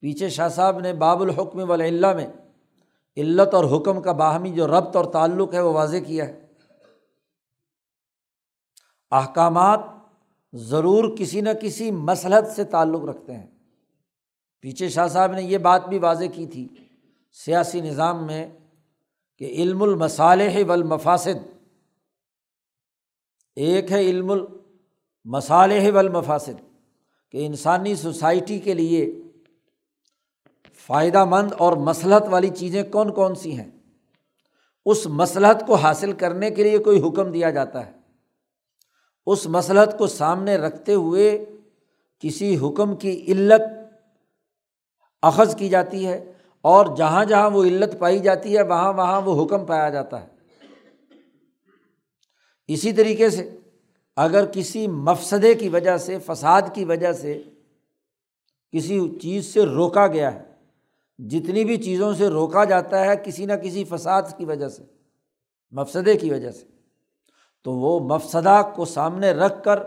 [0.00, 2.26] پیچھے شاہ صاحب نے باب الحکم ولا میں
[3.16, 6.46] علت اور حکم کا باہمی جو ربط اور تعلق ہے وہ واضح کیا ہے۔
[9.10, 9.80] احکامات
[10.52, 13.46] ضرور کسی نہ کسی مسلحت سے تعلق رکھتے ہیں۔
[14.60, 16.68] پیچھے شاہ صاحب نے یہ بات بھی واضح کی تھی
[17.32, 18.50] سیاسی نظام میں
[19.38, 21.64] کہ علم المصالح و المفاصد
[23.56, 26.60] ایک ہے علم المصالح والمفاسد
[27.30, 29.22] کہ انسانی سوسائٹی کے لیے
[30.74, 33.70] فائدہ مند اور مسلحت والی چیزیں کون کون سی ہیں؟
[34.86, 37.92] اس مسلحت کو حاصل کرنے کے لیے کوئی حکم دیا جاتا ہے۔
[39.26, 41.44] اس مسلحت کو سامنے رکھتے ہوئے
[42.18, 43.62] کسی حکم کی علت
[45.22, 46.31] اخذ کی جاتی ہے۔
[46.64, 50.26] اور جہاں جہاں وہ علت پائی جاتی ہے، وہاں وہاں وہ حکم پایا جاتا ہے۔
[52.68, 53.48] اسی طریقے سے
[54.16, 57.42] اگر کسی مفسدے کی وجہ سے، فساد کی وجہ سے
[58.72, 60.42] کسی چیز سے روکا گیا ہے،
[61.18, 64.82] جتنی بھی چیزوں سے روکا جاتا ہے کسی نہ کسی فساد کی وجہ سے،
[65.72, 66.64] مفسدے کی وجہ سے،
[67.66, 69.82] تو وہ مفسدہ کو سامنے رکھ کر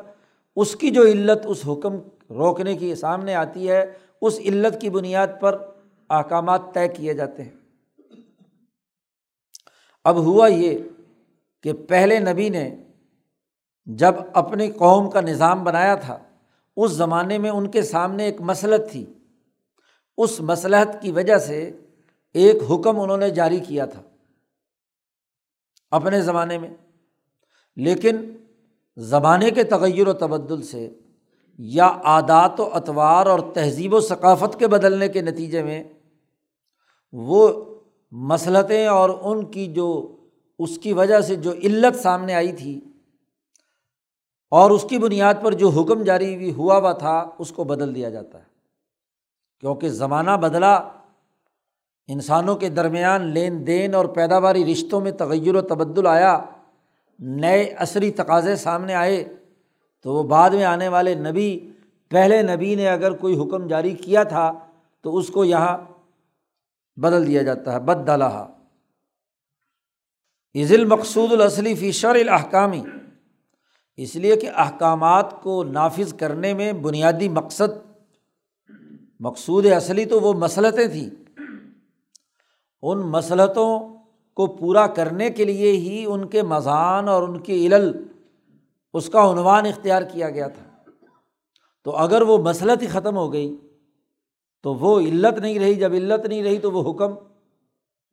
[0.57, 1.95] اس کی جو علت، اس حکم
[2.29, 3.85] روکنے کی سامنے آتی ہے،
[4.21, 5.57] اس علت کی بنیاد پر
[6.10, 7.52] احکامات طے کیے جاتے ہیں۔
[10.04, 10.78] اب ہوا یہ
[11.63, 12.76] کہ پہلے نبی نے
[13.86, 16.18] جب اپنی قوم کا نظام بنایا تھا،
[16.78, 19.06] اس زمانے میں ان کے سامنے ایک مسلط تھی۔
[20.18, 21.80] اس مسلحت کی وجہ سے
[22.34, 24.02] ایک حکم انہوں نے جاری کیا تھا
[25.91, 26.70] اپنے زمانے میں۔
[27.76, 28.15] لیکن
[28.98, 30.89] زمانے کے تغیر و تبدل سے
[31.58, 35.84] یا عادات و اطوار اور تہذیب و ثقافت کے بدلنے کے نتیجے میں
[37.17, 37.65] وہ
[38.12, 40.15] مسلطیں اور ان کی جو
[40.60, 42.80] اس کی وجہ سے جو علت سامنے آئی تھی
[44.51, 47.95] اور اس کی بنیاد پر جو حکم جاری ہوئی ہوا ہوا تھا، اس کو بدل
[47.95, 48.43] دیا جاتا ہے۔
[49.60, 50.75] کیونکہ زمانہ بدلا،
[52.08, 56.45] انسانوں کے درمیان لین دین اور پیداواری رشتوں میں تغیر و تبدل آیا،
[57.19, 59.36] نئے عصری تقاضے سامنے آئے،
[60.01, 61.71] تو وہ بعد میں آنے والے نبی،
[62.10, 64.54] پہلے نبی نے اگر کوئی حکم جاری کیا تھا،
[65.01, 65.78] تو اس کو یہاں
[66.97, 68.47] بدل دیا جاتا ہے بد دلہ
[70.55, 72.15] عز المقصود الاصلی فی شر
[73.97, 78.01] اس لیے کہ احکامات کو نافذ کرنے میں بنیادی مقصد،
[79.19, 81.10] مقصود اصلی تو وہ مسلطیں تھیں۔
[82.81, 83.79] ان مسلطوں
[84.34, 88.03] کو پورا کرنے کے لیے ہی ان کے مضان اور ان کی علل،
[88.93, 90.91] اس کا عنوان اختیار کیا گیا تھا۔
[91.84, 93.58] تو اگر وہ مسلط ہی ختم ہو گئی
[94.65, 97.13] تو وہ علت نہیں رہی، جب علت نہیں رہی تو وہ حکم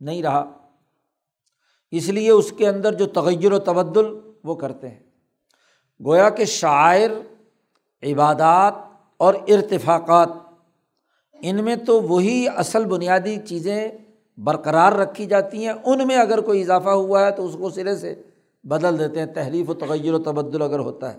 [0.01, 0.53] نہیں رہا۔
[1.91, 4.07] اس لیے اس کے اندر جو تغیر و تبدل
[4.45, 4.99] وہ کرتے ہیں۔
[6.05, 7.11] گویا کہ شاعر،
[8.03, 8.75] عبادات
[9.17, 10.29] اور ارتفاقات،
[11.43, 13.89] ان میں تو وہی اصل بنیادی چیزیں
[14.37, 17.97] برقرار رکھی جاتی ہیں۔ ان میں اگر کوئی اضافہ ہوا ہے تو اس کو سرے
[17.97, 18.23] سے
[18.65, 21.19] بدل دیتے ہیں۔ تحریف و تغیر و تبدل اگر ہوتا ہے۔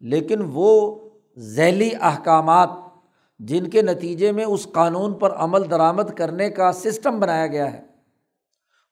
[0.00, 0.96] لیکن وہ
[1.38, 2.70] ذیلی احکامات
[3.40, 7.82] جن کے نتیجے میں اس قانون پر عمل درآمد کرنے کا سسٹم بنایا گیا ہے۔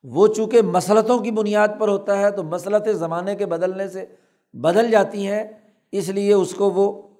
[0.03, 4.05] وہ چونکہ مسلطوں کی بنیاد پر ہوتا ہے، تو مسلط زمانے کے بدلنے سے
[4.53, 5.43] بدل جاتی ہیں،
[5.91, 7.15] اس لیے اس کو وہ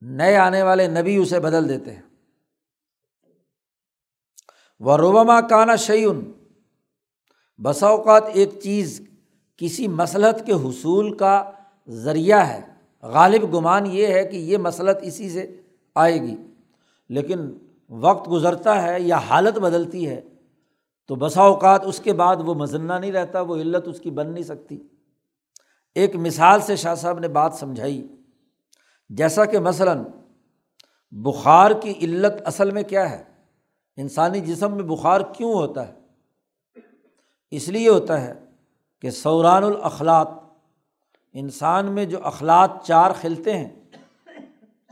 [0.00, 2.02] نئے آنے والے نبی اسے بدل دیتے ہیں۔
[4.80, 6.32] وہ روبما کانا شعین
[7.62, 9.08] بسا اوقات ایک چیز
[9.56, 11.50] کسی مسلط کے حصول کا
[11.88, 12.60] ذریعہ ہے۔
[13.02, 15.60] غالب گمان یہ ہے کہ یہ مسلط اسی سے
[15.94, 16.36] آئے گی۔
[17.10, 20.20] لیکن وقت گزرتا ہے یا حالت بدلتی ہے،
[21.08, 24.32] تو بسا اوقات اس کے بعد وہ مزنہ نہیں رہتا، وہ علت اس کی بن
[24.32, 24.78] نہیں سکتی۔
[25.94, 28.08] ایک مثال سے شاہ صاحب نے بات سمجھائی۔
[29.08, 30.04] جیسا کہ مثلاً
[31.10, 33.24] بخار کی علت اصل میں کیا ہے؟
[33.96, 35.92] انسانی جسم میں بخار کیوں ہوتا ہے؟
[37.50, 38.32] اس لیے ہوتا ہے
[39.00, 40.30] کہ سوران الاخلاط
[41.32, 43.68] انسان میں جو اخلاط چار کھلتے ہیں،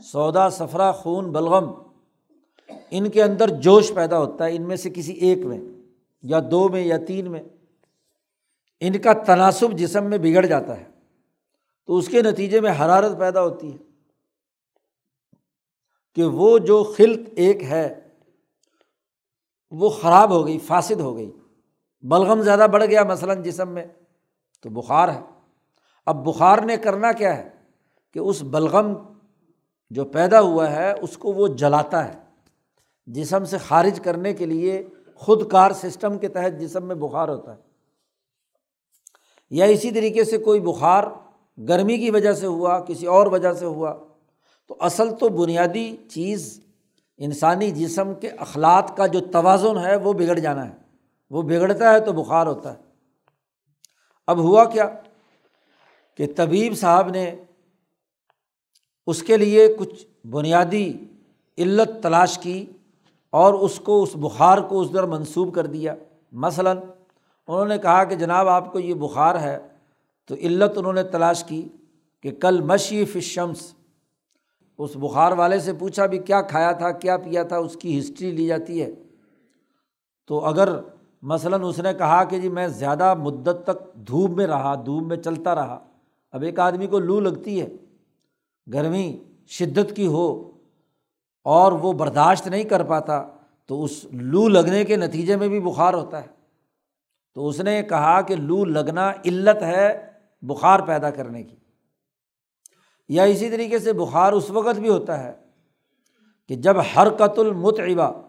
[0.03, 1.88] سودا سفرا خون، بلغم
[2.91, 5.59] ان کے اندر جوش پیدا ہوتا ہے ان میں سے کسی ایک میں،
[6.21, 7.43] یا دو میں، یا تین میں۔
[8.79, 10.85] ان کا تناسب جسم میں بگڑ جاتا ہے،
[11.85, 13.77] تو اس کے نتیجے میں حرارت پیدا ہوتی ہے۔
[16.15, 18.07] کہ وہ جو خلط ایک ہے،
[19.71, 21.31] وہ خراب ہو گئی، فاسد ہو گئی۔
[22.01, 23.85] بلغم زیادہ بڑھ گیا مثلاً جسم میں،
[24.61, 25.21] تو بخار ہے۔
[26.05, 27.49] اب بخار نے کرنا کیا ہے؟
[28.13, 28.93] کہ اس بلغم
[29.89, 32.28] جو پیدا ہوا ہے، اس کو وہ جلاتا ہے۔
[33.09, 37.55] جسم سے خارج کرنے کے لیے خود کار سسٹم کے تحت جسم میں بخار ہوتا
[37.55, 37.61] ہے۔
[39.49, 41.03] یا اسی طریقے سے کوئی بخار
[41.57, 43.95] گرمی کی وجہ سے ہوا، کسی اور وجہ سے ہوا،
[44.67, 46.61] تو اصل تو بنیادی چیز
[47.17, 50.75] انسانی جسم کے اخلاق کا جو توازن ہے، وہ بگڑ جانا ہے۔
[51.29, 52.79] وہ بگڑتا ہے تو بخار ہوتا ہے۔
[54.27, 54.89] اب ہوا کیا؟
[56.17, 57.35] کہ طبیب صاحب نے
[59.07, 60.93] اس کے لیے کچھ بنیادی
[61.57, 62.65] علت تلاش کی۔
[63.29, 65.95] اور اس کو اس بخار کو اس در منسوب کر دیا۔
[66.31, 66.77] مثلاً
[67.47, 69.57] انہوں نے کہا کہ جناب آپ کو یہ بخار ہے
[70.25, 71.67] تو علت انہوں نے تلاش کی
[72.23, 73.73] کہ کل مشیف شمس
[74.77, 78.31] اس بخار والے سے پوچھا بھی کیا کھایا تھا، کیا پیا تھا، اس کی ہسٹری
[78.31, 78.91] لی جاتی ہے۔
[80.27, 80.69] تو اگر
[81.21, 85.17] مثلاً اس نے کہا کہ جی میں زیادہ مدت تک دھوپ میں رہا، دھوپ میں
[85.17, 85.79] چلتا رہا،
[86.31, 87.67] اب ایک آدمی کو لو لگتی ہے،
[88.73, 90.51] گرمی شدت کی ہو
[91.43, 93.27] اور وہ برداشت نہیں کر پاتا،
[93.65, 96.27] تو اس لو لگنے کے نتیجے میں بھی بخار ہوتا ہے۔
[97.33, 101.55] تو اس نے کہا کہ لو لگنا علت ہے بخار پیدا کرنے کی۔
[103.09, 105.33] یا اسی طریقے سے بخار اس وقت بھی ہوتا ہے
[106.47, 108.21] کہ جب حرکت المتعبہ،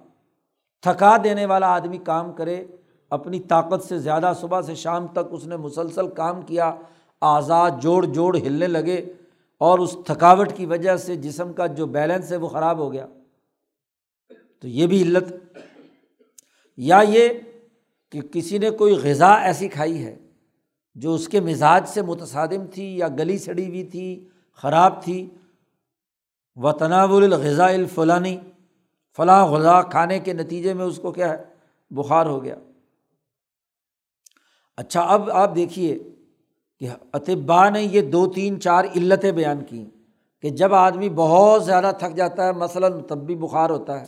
[0.83, 2.67] تھکا دینے والا آدمی کام کرے،
[3.11, 6.75] اپنی طاقت سے زیادہ صبح سے شام تک اس نے مسلسل کام کیا،
[7.21, 9.13] آزاد جوڑ جوڑ ہلنے لگے
[9.61, 13.07] اور اس تھکاوٹ کی وجہ سے جسم کا جو بیلنس ہے وہ خراب ہو گیا۔
[14.61, 15.35] تو یہ بھی علت۔
[16.77, 17.29] یا یہ
[18.11, 20.19] کہ کسی نے کوئی غذا ایسی کھائی ہے
[20.95, 25.31] جو اس کے مزاج سے متصادم تھی یا گلی سڑی ہوئی تھی، خراب تھی۔
[26.57, 28.39] و تناول الغذا الفلانی
[29.17, 31.45] فلاں غذا کھانے کے نتیجے میں اس کو کیا ہے؟
[31.91, 32.55] بخار ہو گیا۔
[34.77, 35.99] اچھا اب آپ دیکھیے
[36.81, 39.87] کہ اطبا نے یہ دو تین چار علتیں بیان کی
[40.43, 44.07] کہ جب آدمی بہت زیادہ تھک جاتا ہے، مثلاً تب بھی بخار ہوتا ہے،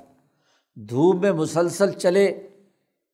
[0.74, 2.46] دھوپ میں مسلسل چلے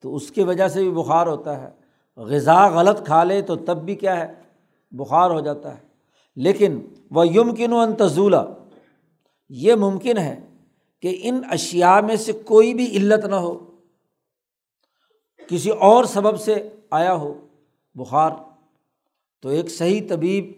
[0.03, 1.69] تو اس کی وجہ سے بھی بخار ہوتا ہے،
[2.17, 4.35] غذا غلط کھا لے تو تب بھی کیا ہے،
[4.91, 5.83] بخار ہو جاتا ہے۔
[6.37, 8.43] لیکن وہ یمکن و انتظولہ
[9.49, 10.41] یہ ممکن ہے
[11.03, 13.59] کہ ان اشیا میں سے کوئی بھی علت نہ ہو،
[15.49, 17.35] کسی اور سبب سے آیا ہو،
[17.95, 18.31] بخار۔
[19.41, 20.53] تو ایک صحیح طبیب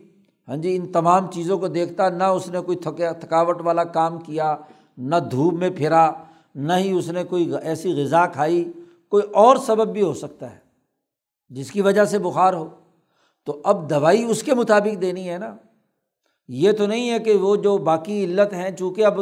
[0.49, 4.21] ہاں جی ان تمام چیزوں کو دیکھتا، نہ اس نے کوئی تھکا تھکاوٹ والا کام
[4.21, 4.57] کیا،
[4.99, 6.13] نہ دھوپ میں پھرا،
[6.55, 8.73] نہ ہی اس نے کوئی ایسی غذا کھائی،
[9.09, 10.59] کوئی اور سبب بھی ہو سکتا ہے،
[11.49, 12.69] جس کی وجہ سے بخار ہو۔
[13.47, 15.57] تو اب دوائی اس کے مطابق دینی ہے نا۔
[16.49, 19.21] یہ تو نہیں ہے کہ وہ جو باقی علت ہیں، چونکہ اب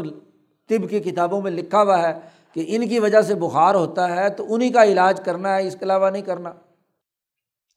[0.68, 2.12] طب کی کتابوں میں لکھا ہوا ہے
[2.52, 5.76] کہ ان کی وجہ سے بخار ہوتا ہے، تو انہیں کا علاج کرنا ہے، اس
[5.78, 6.52] کے علاوہ نہیں کرنا۔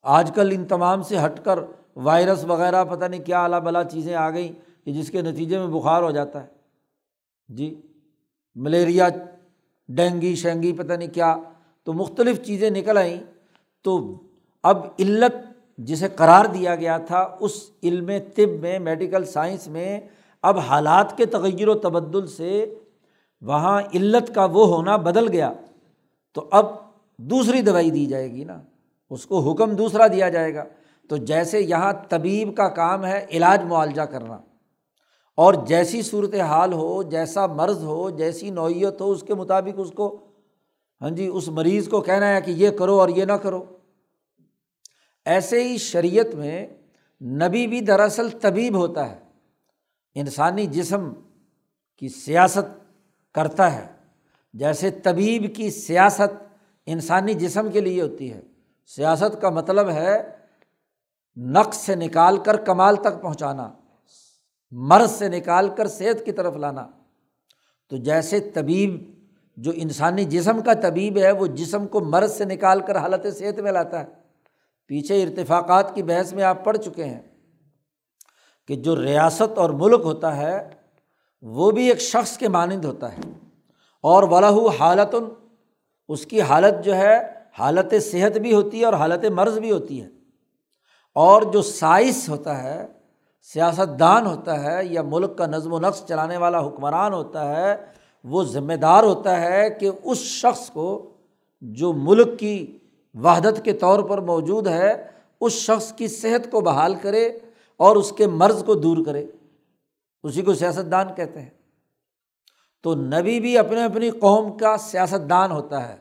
[0.01, 1.59] آج کل ان تمام سے ہٹ کر
[1.95, 5.67] وائرس وغیرہ پتہ نہیں کیا اعلیٰ بلا چیزیں آ گئیں کہ جس کے نتیجے میں
[5.67, 6.47] بخار ہو جاتا ہے۔
[7.47, 7.81] جی
[8.55, 9.07] ملیریا،
[9.87, 11.35] ڈینگی، شینگی پتہ نہیں کیا
[11.83, 13.19] تو مختلف چیزیں نکل آئیں۔
[13.83, 14.19] تو
[14.63, 15.35] اب علت
[15.77, 19.99] جسے قرار دیا گیا تھا، اس علم طب میں، میڈیکل سائنس میں
[20.41, 22.75] اب حالات کے تغیر و تبدل سے
[23.41, 25.53] وہاں علت کا وہ ہونا بدل گیا۔
[26.33, 26.65] تو اب
[27.17, 28.61] دوسری دوائی دی جائے گی نا۔
[29.11, 30.63] اس کو حکم دوسرا دیا جائے گا۔
[31.09, 34.37] تو جیسے یہاں طبیب کا کام ہے علاج معالجہ کرنا،
[35.37, 39.91] اور جیسی صورت حال ہو، جیسا مرض ہو، جیسی نوعیت ہو، اس کے مطابق اس
[39.91, 40.27] کو
[41.01, 43.63] ہاں جی اس مریض کو کہنا ہے کہ یہ کرو اور یہ نہ کرو۔
[45.25, 46.67] ایسے ہی شریعت میں
[47.21, 49.19] نبی بھی دراصل طبیب ہوتا ہے۔
[50.15, 51.11] انسانی جسم
[51.97, 52.67] کی سیاست
[53.33, 53.87] کرتا ہے۔
[54.53, 56.43] جیسے طبیب کی سیاست
[56.85, 58.41] انسانی جسم کے لیے ہوتی ہے۔
[58.85, 60.35] سیاست کا مطلب ہے
[61.37, 63.73] نقص سے نکال کر کمال تک پہنچانا،
[64.71, 66.87] مرض سے نکال کر صحت کی طرف لانا۔
[67.89, 69.25] تو جیسے طبیب،
[69.57, 73.59] جو انسانی جسم کا طبیب ہے، وہ جسم کو مرض سے نکال کر حالت صحت
[73.59, 74.05] میں لاتا ہے۔
[74.87, 77.21] پیچھے ارتفاقات کی بحث میں آپ پڑھ چکے ہیں
[78.67, 80.69] کہ جو ریاست اور ملک ہوتا ہے،
[81.41, 83.31] وہ بھی ایک شخص کے مانند ہوتا ہے۔
[84.01, 85.15] اور ولاح حالت،
[86.07, 90.01] اس کی حالت جو ہے حالت صحت بھی ہوتی ہے اور حالت مرض بھی ہوتی
[90.01, 90.09] ہے۔
[91.15, 92.87] اور جو سائنس ہوتا ہے
[93.41, 97.75] سیاست دان ہوتا ہے یا ملک کا نظم و نقص چلانے والا حکمران ہوتا ہے،
[98.23, 101.13] وہ ذمہ دار ہوتا ہے کہ اس شخص کو
[101.61, 102.77] جو ملک کی
[103.13, 105.07] وحدت کے طور پر موجود ہے،
[105.41, 107.29] اس شخص کی صحت کو بحال کرے
[107.77, 109.27] اور اس کے مرض کو دور کرے۔
[110.23, 111.49] اسی کو سیاست دان کہتے ہیں۔
[112.83, 116.00] تو نبی بھی اپنے اپنی قوم کا سیاست دان ہوتا ہے۔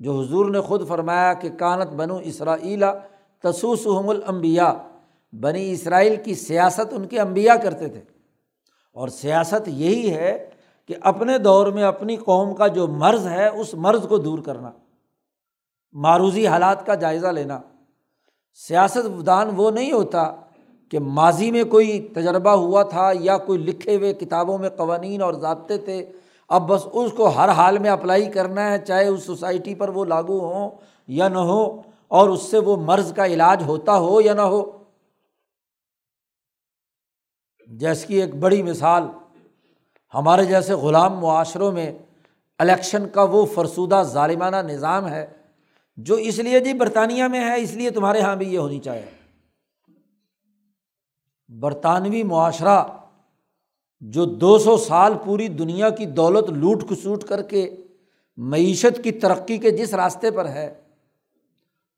[0.00, 2.94] جو حضور نے خود فرمایا کہ کانت بنو اسرائیلا
[3.42, 4.72] تسوس الانبیاء،
[5.32, 8.00] بنی اسرائیل کی سیاست ان کے انبیاء کرتے تھے۔
[8.92, 10.50] اور سیاست یہی ہے
[10.88, 14.70] کہ اپنے دور میں اپنی قوم کا جو مرض ہے، اس مرض کو دور کرنا،
[15.92, 17.60] معروضی حالات کا جائزہ لینا۔
[18.54, 20.32] سیاست دان وہ نہیں ہوتا
[20.90, 25.34] کہ ماضی میں کوئی تجربہ ہوا تھا یا کوئی لکھے ہوئے کتابوں میں قوانین اور
[25.34, 26.12] ضابطے تھے
[26.50, 30.04] اب بس اس کو ہر حال میں اپلائی کرنا ہے، چاہے اس سوسائٹی پر وہ
[30.04, 30.70] لاگو ہوں
[31.08, 31.64] یا نہ ہو،
[32.08, 34.62] اور اس سے وہ مرض کا علاج ہوتا ہو یا نہ ہو۔
[37.70, 39.02] جیس کی ایک بڑی مثال،
[40.14, 41.90] ہمارے جیسے غلام معاشروں میں
[42.60, 45.26] الیکشن کا وہ فرسودہ ظالمانہ نظام ہے،
[45.98, 49.10] جو اس لیے جی برطانیہ میں ہے، اس لیے تمہارے یہاں بھی یہ ہونی چاہیے۔
[51.50, 52.82] برطانوی معاشرہ
[54.00, 57.76] جو دو سو سال پوری دنیا کی دولت لوٹ کسوٹ کر کے
[58.36, 60.74] معیشت کی ترقی کے جس راستے پر ہے،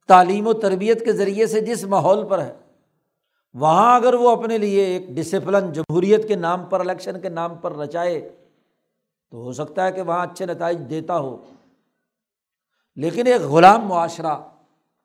[0.09, 2.53] تعلیم و تربیت کے ذریعے سے جس ماحول پر ہے،
[3.55, 7.77] وہاں اگر وہ اپنے لیے ایک ڈسپلن جمہوریت کے نام پر الیکشن کے نام پر
[7.77, 8.29] رچائے،
[9.31, 11.37] تو ہو سکتا ہے کہ وہاں اچھے نتائج دیتا ہو۔
[12.97, 14.37] لیکن ایک غلام معاشرہ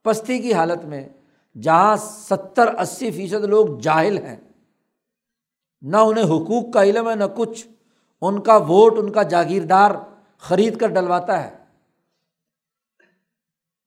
[0.03, 1.09] پستی کی حالت میں،
[1.61, 4.35] جہاں ستر اسی فیصد لوگ جاہل ہیں
[5.81, 7.67] نہ انہیں حقوق کا علم ہے، نہ کچھ۔
[8.21, 9.91] ان کا ووٹ، ان کا جاگیردار
[10.37, 11.57] خرید کر ڈلواتا ہے۔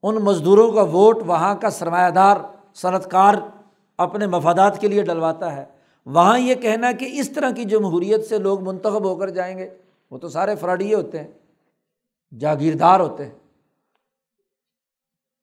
[0.03, 2.37] ان مزدوروں کا ووٹ وہاں کا سرمایہ دار
[2.75, 3.35] صنعت کار
[3.99, 5.65] اپنے مفادات کے لیے ڈلواتا ہے۔
[6.07, 9.71] وہاں یہ کہنا کہ اس طرح کی جمہوریت سے لوگ منتخب ہو کر جائیں گے۔
[10.11, 11.29] وہ تو سارے فراڈیے ہوتے ہیں،
[12.39, 13.39] جاگیردار ہوتے ہیں۔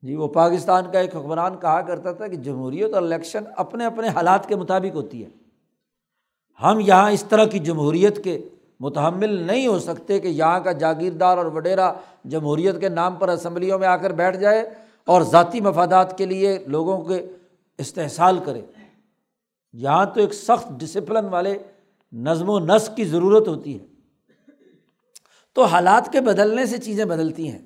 [0.02, 4.08] جی وہ پاکستان کا ایک حکمران کہا کرتا تھا کہ جمہوریت اور الیکشن اپنے اپنے
[4.08, 5.30] حالات کے مطابق ہوتی ہے۔
[6.64, 8.50] ہم یہاں اس طرح کی جمہوریت کے
[8.80, 11.94] متحمل نہیں ہو سکتے کہ یہاں کا جاگیردار اور وڈیرا
[12.26, 14.74] جمہوریت کے نام پر اسمبلیوں میں آ کر بیٹھ جائے
[15.06, 17.26] اور ذاتی مفادات کے لیے لوگوں کے
[17.78, 18.62] استحصال کرے۔
[19.74, 21.58] یہاں تو ایک سخت ڈسپلن والے
[22.14, 23.86] نظم و نسق کی ضرورت ہوتی ہے۔
[25.54, 27.60] تو حالات کے بدلنے سے چیزیں بدلتی ہیں۔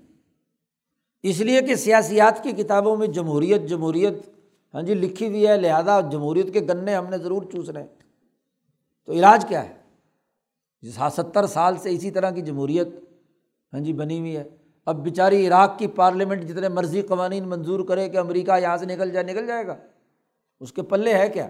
[1.24, 4.14] اس لیے کہ سیاسیات کی کتابوں میں جمہوریت جمہوریت
[4.74, 8.01] ہاں جی لکھی ہوئی ہے، لہٰذا جمہوریت کے گنے ہم نے ضرور چوس رہے ہیں
[9.06, 9.74] تو علاج کیا ہے؟
[10.82, 12.88] جس ہاں ستر سال سے اسی طرح کی جمہوریت
[13.74, 14.44] ہاں جی بنی ہوئی ہے۔
[14.86, 19.12] اب بیچاری عراق کی پارلیمنٹ جتنے مرضی قوانین منظور کرے کہ امریکہ یہاں سے نکل
[19.12, 19.76] جائے نکل جائے گا۔
[20.60, 21.48] اس کے پلے ہے کیا؟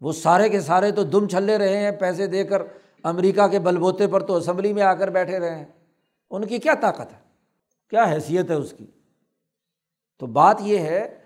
[0.00, 2.62] وہ سارے کے سارے تو دم چھلے رہے ہیں، پیسے دے کر
[3.02, 5.64] امریکہ کے بل بوتے پر تو اسمبلی میں آ کر بیٹھے رہے ہیں۔
[6.30, 7.18] ان کی کیا طاقت ہے؟
[7.90, 8.86] کیا حیثیت ہے اس کی؟
[10.18, 11.18] تو بات یہ ہے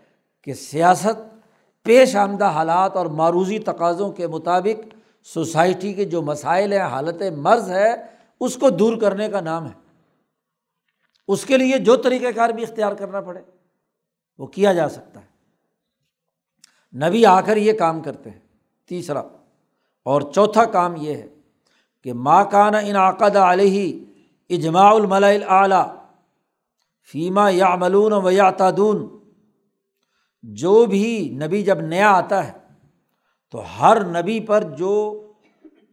[0.43, 1.45] کہ سیاست
[1.83, 4.94] پیش آمدہ حالات اور معروضی تقاضوں کے مطابق
[5.25, 7.95] سوسائٹی کے جو مسائل ہیں، حالت مرض ہے،
[8.41, 9.85] اس کو دور کرنے کا نام ہے۔
[11.29, 13.41] اس کے لیے جو طریقۂ کار بھی اختیار کرنا پڑے،
[14.39, 15.35] وہ کیا جا سکتا ہے۔
[17.09, 18.39] نبی آ کر یہ کام کرتے ہیں۔
[18.89, 19.23] تیسرا
[20.05, 21.27] اور چوتھا کام یہ ہے
[22.03, 24.05] کہ ماں کان انعقد علیہ
[24.49, 25.95] اجماع الملا اعلیٰ
[27.13, 29.19] فیما یا ملون و یا تعدون
[30.43, 32.64] جو بھی نبی جب نیا آتا ہے
[33.55, 35.23] تو ہر نبی پر جو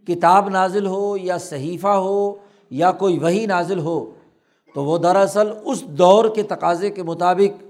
[0.07, 2.35] کتاب نازل ہو یا صحیفہ ہو
[2.69, 4.11] یا کوئی وہی نازل ہو،
[4.73, 7.63] تو وہ دراصل اس دور کے تقاضے کے مطابق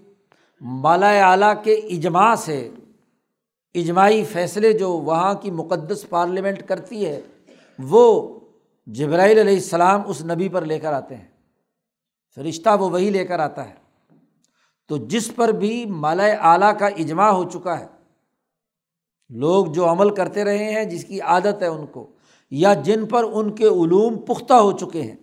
[0.62, 2.70] مالا اعلیٰ کے اجماع سے
[3.76, 7.22] اجماعی فیصلے جو وہاں کی مقدس پارلیمنٹ کرتی ہے،
[7.80, 8.40] وہ
[8.86, 11.28] جبرائیل علیہ السلام اس نبی پر لے کر آتے ہیں۔
[12.36, 13.74] فرشتہ وہ وہی لے کر آتا ہے۔
[14.88, 18.01] تو جس پر بھی مالا اعلیٰ کا اجماع ہو چکا ہے
[19.32, 22.12] لوگ جو عمل کرتے رہے ہیں، جس کی عادت ہے ان کو،
[22.52, 25.16] یا جن پر ان کے علوم پختہ ہو چکے ہیں،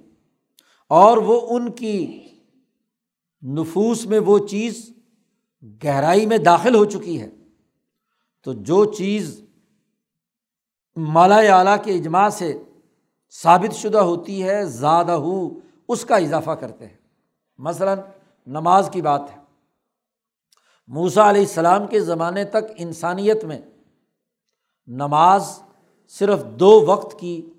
[0.89, 2.29] اور وہ ان کی
[3.43, 4.91] نفوس میں وہ چیز
[5.85, 7.31] گہرائی میں داخل ہو چکی ہے۔
[8.43, 9.41] تو جو چیز
[10.97, 12.63] مالا اعلیٰ کے اجماع سے
[13.31, 15.49] ثابت شدہ ہوتی ہے زیادہ ہو،
[15.89, 16.97] اس کا اضافہ کرتے ہیں۔
[17.59, 17.99] مثلاً
[18.47, 19.43] نماز کی بات ہے۔
[20.87, 23.61] موسا علیہ السلام کے زمانے تک انسانیت میں
[24.89, 25.63] نماز
[26.09, 27.51] صرف دو وقت کی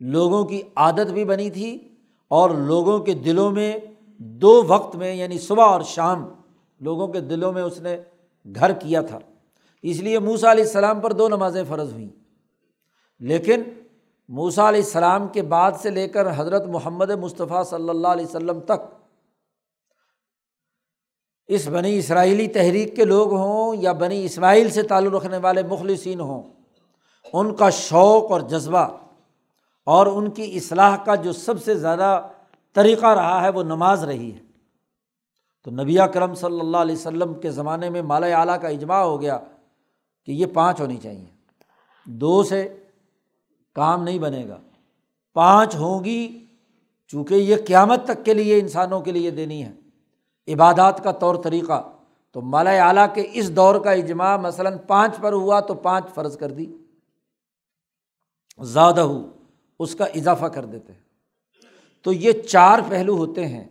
[0.00, 1.88] لوگوں کی عادت بھی بنی تھی
[2.28, 3.78] اور لوگوں کے دلوں میں
[4.18, 6.28] دو وقت میں یعنی صبح اور شام،
[6.80, 7.96] لوگوں کے دلوں میں اس نے
[8.54, 9.18] گھر کیا تھا۔
[9.82, 12.08] اس لیے موسا علیہ السلام پر دو نمازیں فرض ہوئیں۔
[13.20, 13.62] لیکن
[14.28, 18.60] موسا علیہ السلام کے بعد سے لے کر حضرت محمد مصطفیٰ صلی اللہ علیہ وسلم
[18.60, 19.06] تک
[21.46, 26.20] اس بنی اسرائیلی تحریک کے لوگ ہوں یا بنی اسماعیل سے تعلق رکھنے والے مخلصین
[26.20, 26.55] ہوں
[27.32, 28.88] ان کا شوق اور جذبہ
[29.84, 32.28] اور ان کی اصلاح کا جو سب سے زیادہ
[32.72, 34.38] طریقہ رہا ہے وہ نماز رہی ہے۔
[35.64, 39.20] تو نبی کرم صلی اللہ علیہ وسلم کے زمانے میں مالا اعلیٰ کا اجماع ہو
[39.20, 39.38] گیا
[40.26, 41.26] کہ یہ پانچ ہونی چاہیے۔
[42.04, 42.76] دو سے
[43.74, 44.58] کام نہیں بنے گا۔
[45.34, 46.44] پانچ ہوں گی
[47.08, 49.72] چونکہ یہ قیامت تک کے لیے انسانوں کے لیے دینی ہے۔
[50.48, 51.90] عبادات کا طور طریقہ۔
[52.32, 56.38] تو مالا اعلیٰ کے اس دور کا اجماع مثلاً پانچ پر ہوا تو پانچ فرض
[56.38, 56.76] کر دی۔
[58.62, 59.30] زیادہ ہو،
[59.78, 61.00] اس کا اضافہ کر دیتے ہیں۔
[62.02, 63.64] تو یہ چار پہلو ہوتے ہیں۔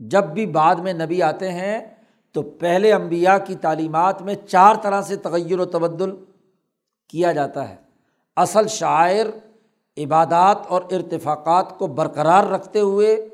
[0.00, 1.94] جب بھی بعد میں نبی آتے ہیں،
[2.32, 6.10] تو پہلے امبیا کی تعلیمات میں چار طرح سے تغیر و تبدل
[7.08, 7.76] کیا جاتا ہے۔
[8.36, 9.26] اصل شاعر،
[9.98, 13.28] عبادات اور ارتفاقات کو برقرار رکھتے ہوئے،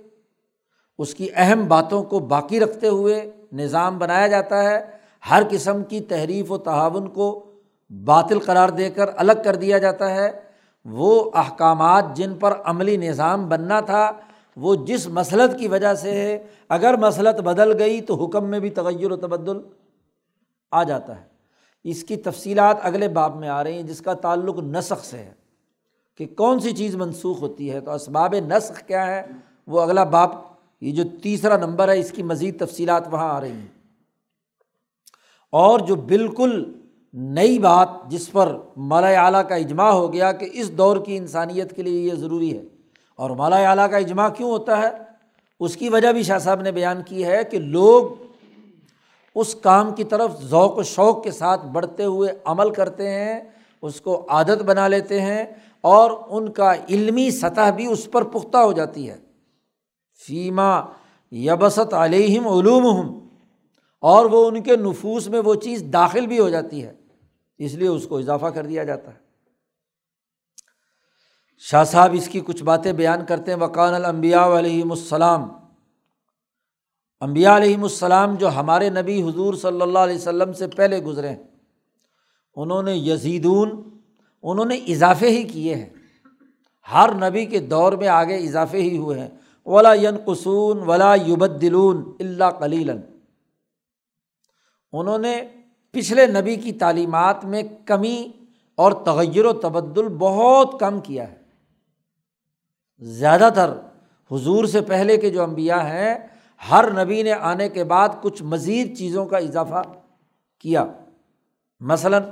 [0.99, 4.91] اس کی اہم باتوں کو باقی رکھتے ہوئے نظام بنایا جاتا ہے۔
[5.31, 7.53] ہر قسم کی تحریف و تعاون کو
[7.91, 10.46] باطل قرار دے کر الگ کر دیا جاتا ہے۔
[10.91, 14.11] وہ احکامات جن پر عملی نظام بننا تھا،
[14.57, 18.71] وہ جس مسلط کی وجہ سے ہے، اگر مسلط بدل گئی تو حکم میں بھی
[18.71, 19.59] تغیر و تبدل
[20.71, 21.27] آ جاتا ہے۔
[21.85, 25.35] اس کی تفصیلات اگلے باب میں آ رہی ہیں، جس کا تعلق نسخ سے ہے
[26.15, 29.27] کہ کون سی چیز منسوخ ہوتی ہے۔ تو اسباب نسخ کیا ہے؟
[29.67, 30.31] وہ اگلا باپ
[30.81, 33.67] یہ جو تیسرا نمبر ہے، اس کی مزید تفصیلات وہاں آ رہی ہیں۔
[35.53, 36.81] اور جو بالکل
[37.19, 41.77] نئی بات جس پر مالا اعلیٰ کا اجماع ہو گیا کہ اس دور کی انسانیت
[41.77, 42.63] کے لیے یہ ضروری ہے۔
[43.17, 44.89] اور مالا اعلیٰ کا اجماع کیوں ہوتا ہے؟
[45.61, 48.25] اس کی وجہ بھی شاہ صاحب نے بیان کی ہے کہ لوگ
[49.35, 53.41] اس کام کی طرف ذوق و شوق کے ساتھ بڑھتے ہوئے عمل کرتے ہیں،
[53.83, 55.45] اس کو عادت بنا لیتے ہیں
[55.81, 59.19] اور ان کا علمی سطح بھی اس پر پختہ ہو جاتی ہے۔
[60.27, 60.81] فیما
[61.33, 63.19] یبست علیہم علوم
[64.01, 67.06] اور وہ ان کے نفوس میں وہ چیز داخل بھی ہو جاتی ہے۔
[67.59, 69.19] اس لیے اس کو اضافہ کر دیا جاتا ہے۔
[71.59, 75.49] شاہ صاحب اس کی کچھ باتیں بیان کرتے ہیں۔ وقان الانبیاء علیہم السلام۔
[77.21, 81.45] امبیا علیہم السلام جو ہمارے نبی حضور صلی اللہ علیہ وسلم سے پہلے گزرے ہیں،
[82.55, 83.99] انہوں نے یزیدون،
[84.43, 85.89] انہوں نے اضافے ہی کیے ہیں۔
[86.93, 89.29] ہر نبی کے دور میں آگے اضافے ہی ہوئے ہیں۔
[89.67, 93.01] ولا ین قسون ولا یبدلون اللہ کلیلن
[94.93, 95.43] انہوں نے
[95.97, 98.33] پچھلے نبی کی تعلیمات میں کمی
[98.75, 101.37] اور تغیر و تبدل بہت کم کیا ہے۔
[102.99, 103.71] زیادہ تر
[104.31, 106.15] حضور سے پہلے کے جو امبیا ہیں،
[106.71, 109.83] ہر نبی نے آنے کے بعد کچھ مزید چیزوں کا اضافہ
[110.59, 110.85] کیا۔
[111.81, 112.23] مثلاً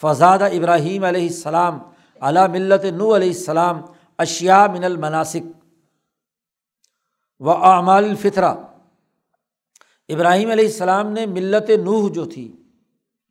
[0.00, 1.78] فضاد ابراہیم علیہ السلام
[2.20, 3.80] علا ملت نو علیہ السلام
[4.18, 5.44] اشیا من المناسک
[7.40, 8.54] و اعمال الفطرہ۔
[10.08, 12.52] ابراہیم علیہ السلام نے ملت نوح جو تھی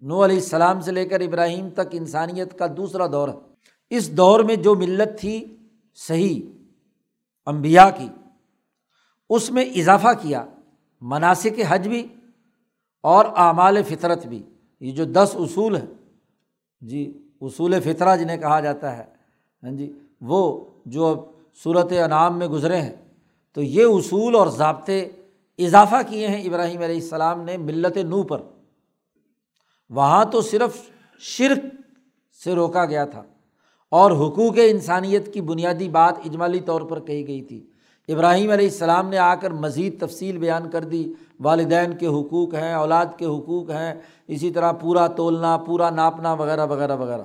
[0.01, 3.33] نو علیہ السلام سے لے کر ابراہیم تک انسانیت کا دوسرا دور ہے۔
[3.91, 5.43] اس دور میں جو ملت تھی
[5.97, 6.41] صحیح
[7.47, 8.07] امبیا کی،
[9.29, 10.45] اس میں اضافہ کیا
[11.01, 12.05] مناسب حج بھی
[13.03, 14.41] اور اعمال فطرت بھی۔
[14.81, 15.85] یہ جو دس اصول ہیں
[16.81, 17.01] جی
[17.41, 19.03] اصول فطرہ جنہیں کہا جاتا ہے
[19.63, 19.91] ہاں جی
[20.21, 20.39] وہ
[20.85, 21.13] جو
[21.63, 22.95] صورت انعام میں گزرے ہیں،
[23.53, 24.99] تو یہ اصول اور ضابطے
[25.59, 28.41] اضافہ کیے ہیں ابراہیم علیہ السلام نے ملت نو پر۔
[29.89, 31.75] وہاں تو صرف شرک
[32.43, 33.23] سے روکا گیا تھا
[33.91, 37.69] اور حقوق انسانیت کی بنیادی بات اجمالی طور پر کہی گئی تھی۔
[38.07, 42.73] ابراہیم علیہ السلام نے آ کر مزید تفصیل بیان کر دی۔ والدین کے حقوق ہیں،
[42.73, 43.93] اولاد کے حقوق ہیں،
[44.27, 47.21] اسی طرح پورا تولنا، پورا ناپنا وغیرہ وغیرہ وغیرہ۔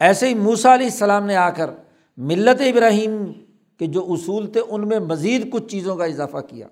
[0.00, 1.70] ایسے ہی موسا علیہ السلام نے آ کر
[2.16, 3.32] ملت ابراہیم
[3.78, 6.66] کے جو اصول تھے، ان میں مزید کچھ چیزوں کا اضافہ کیا۔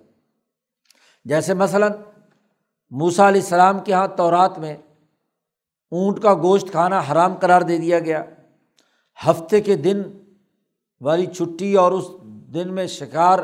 [1.25, 1.91] جیسے مثلاً
[2.91, 4.77] موسا علیہ السلام کے یہاں تورات میں
[5.91, 8.23] اونٹ کا گوشت کھانا حرام قرار دے دیا گیا۔
[9.27, 10.01] ہفتے کے دن
[11.01, 12.05] والی چھٹی اور اس
[12.53, 13.39] دن میں شکار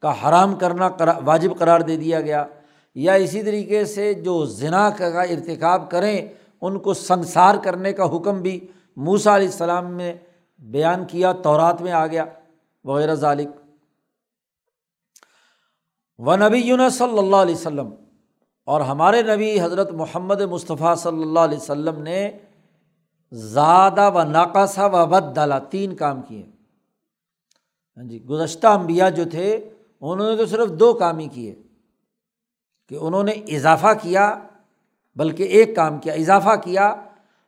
[0.00, 0.90] کا حرام کرنا
[1.24, 2.46] واجب قرار دے دیا گیا۔
[2.94, 6.28] یا اسی طریقے سے جو ذنا کا ارتکاب کریں،
[6.60, 8.66] ان کو سنسار کرنے کا حکم بھی
[8.96, 10.14] موسا علیہ السلام نے
[10.58, 12.24] بیان کیا، تورات میں آ گیا،
[12.84, 13.48] وغیرہ ظالق
[16.18, 17.90] و نبی صلی اللہ علیہ وسلم
[18.72, 22.30] اور ہمارے نبی حضرت محمد مصطفیٰ صلی اللہ علیہ وسلم نے
[23.32, 26.42] زیادہ و ناقاصہ و بد ڈالا تین کام کیے۔
[27.96, 29.70] ہاں جی گزشتہ امبیا جو تھے،
[30.00, 31.54] انہوں نے تو صرف دو کام ہی کیے۔
[32.88, 34.38] کہ انہوں نے اضافہ کیا،
[35.16, 36.94] بلکہ ایک کام کیا، اضافہ کیا۔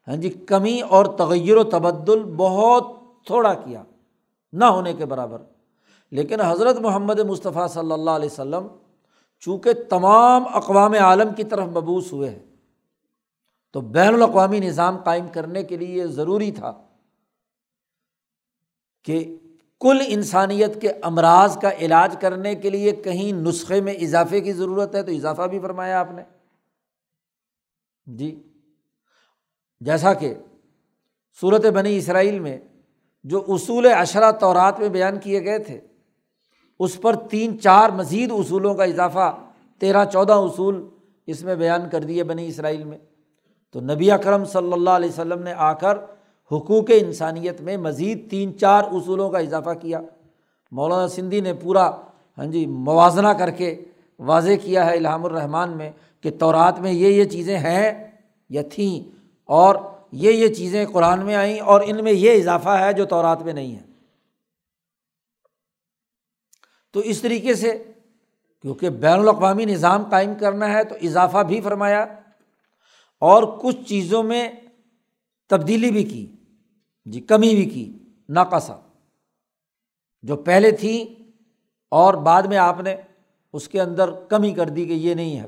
[0.09, 2.87] ہاں جی کمی اور تغیر و تبدل بہت
[3.27, 3.83] تھوڑا کیا،
[4.53, 5.39] نہ ہونے کے برابر۔
[6.11, 8.66] لیکن حضرت محمد مصطفیٰ صلی اللہ علیہ وسلم
[9.45, 12.45] چونکہ تمام اقوام عالم کی طرف مبوس ہوئے ہیں،
[13.73, 16.73] تو بین الاقوامی نظام قائم کرنے کے لیے یہ ضروری تھا
[19.03, 19.39] کہ
[19.81, 24.95] کل انسانیت کے امراض کا علاج کرنے کے لیے کہیں نسخے میں اضافے کی ضرورت
[24.95, 26.23] ہے تو اضافہ بھی فرمایا آپ نے۔
[28.07, 28.43] جی
[29.81, 30.35] جیسا کہ
[31.41, 32.59] صورت بنی اسرائیل میں
[33.25, 35.81] جو اصول اشرا طورات میں بیان کیے گئے تھے
[36.79, 39.37] اس پر تین چار مزید اصولوں کا اضافہ،
[39.81, 40.89] تیرہ چودہ اصول
[41.27, 42.99] اس میں بیان کر دیے بنی اسرائیل میں۔
[43.72, 45.99] تو نبی اکرم صلی اللہ علیہ وسلم نے آ کر
[46.53, 50.01] حقوق انسانیت میں مزید تین چار اصولوں کا اضافہ کیا۔
[50.72, 51.91] مولانا سندھی نے پورا
[52.39, 53.81] ہاں جی موازنہ کر کے
[54.18, 58.09] واضح کیا ہے الحام الرحمٰن میں کہ تورات میں یہ یہ چیزیں ہیں
[58.49, 59.11] یا تھیں
[59.45, 59.77] اور
[60.12, 63.53] یہ یہ چیزیں قرآن میں آئیں اور ان میں یہ اضافہ ہے جو تورات میں
[63.53, 63.94] نہیں ہے۔
[66.95, 67.93] تو اس طریقے سے
[68.63, 72.07] کیونکہ بین الاقوامی نظام قائم کرنا ہے تو اضافہ بھی فرمایا
[73.21, 74.49] اور کچھ چیزوں میں
[75.51, 76.27] تبدیلی بھی کی
[77.05, 77.93] جی کمی بھی کی
[78.29, 78.77] ناقصا
[80.23, 81.23] جو پہلے تھیں
[81.89, 82.97] اور بعد میں آپ نے
[83.53, 85.47] اس کے اندر کمی کر دی کہ یہ نہیں ہے۔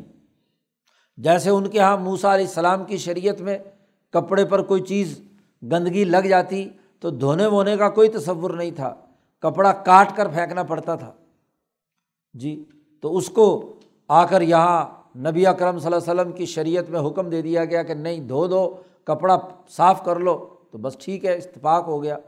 [1.17, 3.59] جیسے ان کے یہاں موسا علیہ السلام کی شریعت میں
[4.11, 5.21] کپڑے پر کوئی چیز
[5.63, 6.69] گندگی لگ جاتی
[7.01, 8.95] تو دھونے وونے کا کوئی تصور نہیں تھا۔
[9.41, 11.13] کپڑا کاٹ کر پھینکنا پڑتا تھا۔
[12.37, 12.65] جی
[13.01, 13.77] تو اس کو
[14.09, 14.85] آ کر یہاں
[15.19, 18.21] نبی اکرم صلی اللہ علیہ وسلم کی شریعت میں حکم دے دیا گیا کہ نہیں،
[18.21, 22.19] دھو دو، کپڑا صاف کر لو، تو بس ٹھیک ہے، اتفاق ہو گیا۔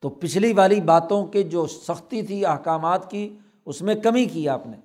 [0.00, 3.36] تو پچھلی والی باتوں کے جو سختی تھی احکامات کی،
[3.66, 4.76] اس میں کمی کی آپ نے۔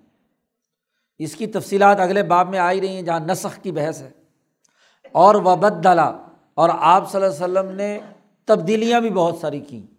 [1.20, 4.10] اس کی تفصیلات اگلے باب میں آئی رہی ہیں جہاں نسخ کی بحث ہے۔
[5.12, 6.18] اور وبد ڈالا
[6.54, 8.00] اور آپ صلی اللہ علیہ وسلم نے
[8.46, 9.93] تبدیلیاں بھی بہت ساری کیں۔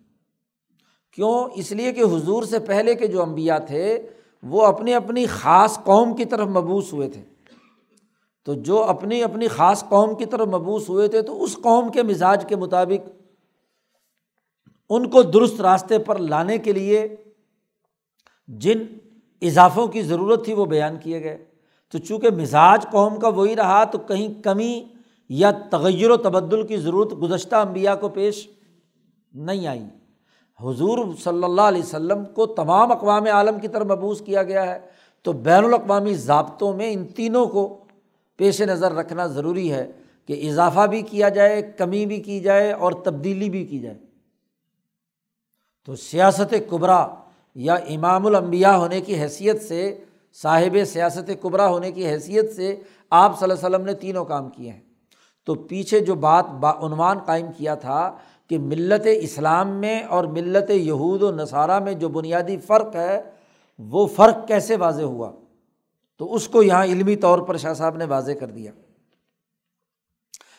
[1.15, 4.07] کیوں؟ اس لیے کہ حضور سے پہلے کے جو امبیا تھے،
[4.43, 7.23] وہ اپنی اپنی خاص قوم کی طرف مبوس ہوئے تھے۔
[8.45, 12.03] تو جو اپنی اپنی خاص قوم کی طرف مبوس ہوئے تھے، تو اس قوم کے
[12.03, 13.09] مزاج کے مطابق
[14.91, 17.17] ان کو درست راستے پر لانے کے لیے
[18.49, 18.83] جن
[19.43, 21.45] اضافوں کی ضرورت تھی، وہ بیان کیے گئے۔
[21.93, 24.85] تو چونکہ مزاج قوم کا وہی رہا، تو کہیں کمی
[25.29, 28.49] یا تغیر و تبدل کی ضرورت گزشتہ امبیا کو پیش
[29.33, 29.85] نہیں آئی۔
[30.63, 34.79] حضور صلی اللہ علیہ وسلم کو تمام اقوام عالم کی طرف مبوس کیا گیا ہے،
[35.23, 37.85] تو بین الاقوامی ضابطوں میں ان تینوں کو
[38.37, 39.93] پیش نظر رکھنا ضروری ہے
[40.27, 43.99] کہ اضافہ بھی کیا جائے، کمی بھی کی جائے اور تبدیلی بھی کی جائے۔
[45.85, 47.07] تو سیاست قبرا
[47.55, 49.99] یا امام الانبیاء ہونے کی حیثیت سے،
[50.33, 52.77] صاحب سیاست قبرا ہونے کی حیثیت سے
[53.11, 54.81] آپ صلی اللہ علیہ وسلم نے تینوں کام کیے ہیں۔
[55.45, 56.45] تو پیچھے جو بات
[56.83, 58.17] عنوان قائم کیا تھا
[58.49, 63.23] کہ ملت اسلام میں اور ملت یہود و نصارہ میں جو بنیادی فرق ہے،
[63.79, 65.33] وہ فرق کیسے واضح ہوا؟
[66.19, 68.73] تو اس کو یہاں علمی طور پر شاہ صاحب نے واضح کر دیا۔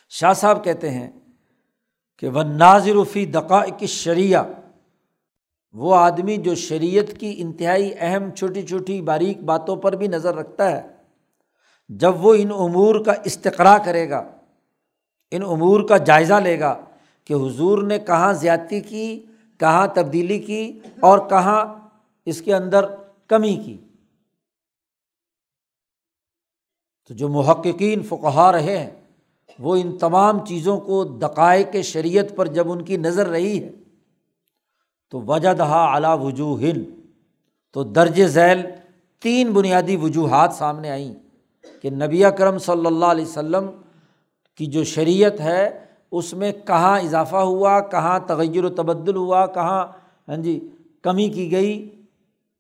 [0.10, 1.12] شاہ صاحب کہتے ہیں
[2.18, 4.44] کہ وہ نازرفی دقائق شریعہ
[5.74, 10.72] وہ آدمی جو شریعت کی انتہائی اہم چھوٹی چھوٹی باریک باتوں پر بھی نظر رکھتا
[10.72, 10.88] ہے،
[11.90, 14.24] جب وہ ان امور کا استقرا کرے گا،
[15.32, 16.78] ان امور کا جائزہ لے گا
[17.26, 19.26] کہ حضور نے کہاں زیادتی کی،
[19.58, 21.66] کہاں تبدیلی کی اور کہاں
[22.26, 22.86] اس کے اندر
[23.28, 23.78] کمی کی۔
[27.08, 28.92] تو جو محققین فقہ رہے ہیں،
[29.60, 33.72] وہ ان تمام چیزوں کو دقائق شریعت پر جب ان کی نظر رہی ہے،
[35.10, 36.72] تو وجہ دہا اعلیٰ وجوہ
[37.74, 38.62] تو درج ذیل
[39.20, 41.14] تین بنیادی وجوہات سامنے آئیں
[41.82, 43.66] کہ نبی کرم صلی اللہ علیہ وسلم
[44.56, 49.86] کی جو شریعت ہے اس میں کہاں اضافہ ہوا، کہاں تغیر و تبدل ہوا، کہاں
[50.28, 50.60] ہاں جی
[51.02, 51.74] کمی کی گئی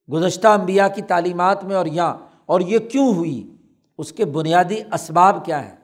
[0.10, 3.52] گزشتہ امبیا کی تعلیمات میں اور یہاں، اور یہ کیوں ہوئی؟
[3.98, 5.76] اس کے بنیادی اسباب کیا ہیں؟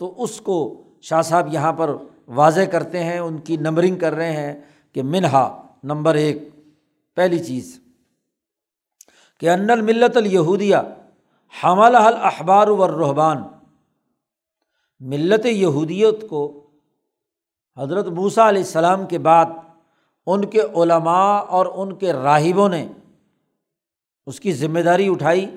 [0.00, 1.90] تو اس کو شاہ صاحب یہاں پر
[2.28, 4.54] واضح کرتے ہیں، ان کی نمبرنگ کر رہے ہیں
[4.92, 6.38] کہ منہا نمبر ایک،
[7.16, 7.78] پہلی چیز،
[9.42, 10.76] کہ ان الملت الہودیہ
[11.54, 13.42] حمل حل اخبار و رحبان
[15.00, 16.66] ملت یہودیت کو
[17.76, 19.46] حضرت موسیٰ علیہ السلام کے بعد
[20.26, 22.88] ان کے علماء اور ان کے راہبوں نے
[24.26, 25.56] اس کی ذمہ داری اٹھائی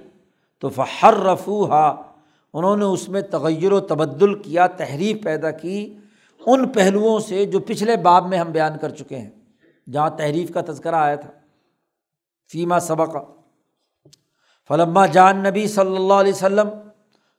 [0.60, 2.02] تو فہر رفو ہا
[2.54, 5.98] انہوں نے اس میں تغیر و تبدل کیا تحریر پیدا کی
[6.46, 9.30] ان پہلوؤں سے جو پچھلے باب میں ہم بیان کر چکے ہیں،
[9.92, 11.30] جہاں تحریف کا تذکرہ آیا تھا۔
[12.52, 13.16] فیمہ سبق۔
[14.68, 16.70] فلما جان نبی صلی اللہ علیہ وسلم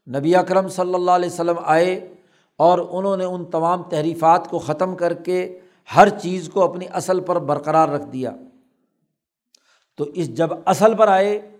[0.09, 2.15] نبی اکرم صلی اللہ علیہ وسلم آئے
[2.57, 5.59] اور انہوں نے ان تمام تحریفات کو ختم کر کے
[5.97, 8.31] ہر چیز کو اپنی اصل پر برقرار رکھ دیا۔
[9.97, 11.51] تو اس جب اصل پر آئے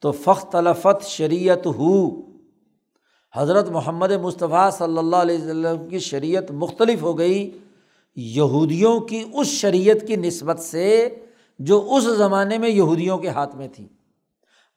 [0.00, 2.20] تو فخ تلفت شریعت ہو
[3.34, 7.58] حضرت محمد مصطفیٰ صلی اللہ علیہ وسلم کی شریعت مختلف ہو گئی۔
[8.16, 11.14] یہودیوں کی اس شریعت کی نسبت سے
[11.58, 13.88] جو اس زمانے میں یہودیوں کے ہاتھ میں تھی۔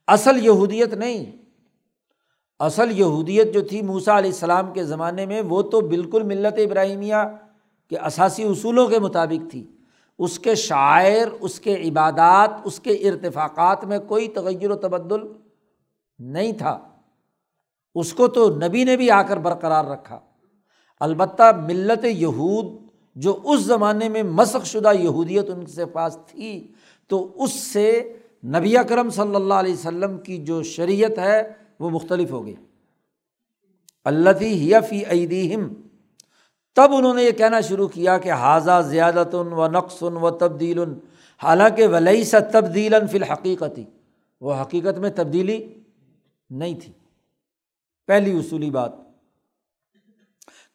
[0.08, 1.41] اصل یہودیت نہیں۔
[2.62, 7.16] اصل یہودیت جو تھی موسا علیہ السلام کے زمانے میں، وہ تو بالکل ملت ابراہیمیہ
[7.89, 9.68] کے اثاثی اصولوں کے مطابق تھی۔
[10.20, 15.20] اس کے شاعر، اس کے عبادات، اس کے ارتفاقات میں کوئی تغیر و تبدل
[16.20, 16.80] نہیں تھا۔
[17.95, 20.20] اس کو تو نبی نے بھی آ کر برقرار رکھا۔
[20.99, 22.66] البتہ ملت یہود
[23.16, 26.72] جو اس زمانے میں مسق شدہ یہودیت ان کے پاس تھی،
[27.07, 28.14] تو اس سے
[28.45, 32.56] نبی اکرم صلی اللہ علیہ وسلم کی جو شریعت ہے وہ مختلف ہو گئی۔
[34.06, 35.68] اللہ ہی فی عیدیم
[36.76, 40.80] تب انہوں نے یہ کہنا شروع کیا کہ حاضہ زیادت و نقص و تبدیل
[41.44, 43.80] حالانکہ ولی سا تبدیل فی الحقیقت۔
[44.42, 45.74] وہ حقیقت میں تبدیلی
[46.50, 46.94] نہیں تھی۔
[48.08, 48.92] پہلی اصولی بات۔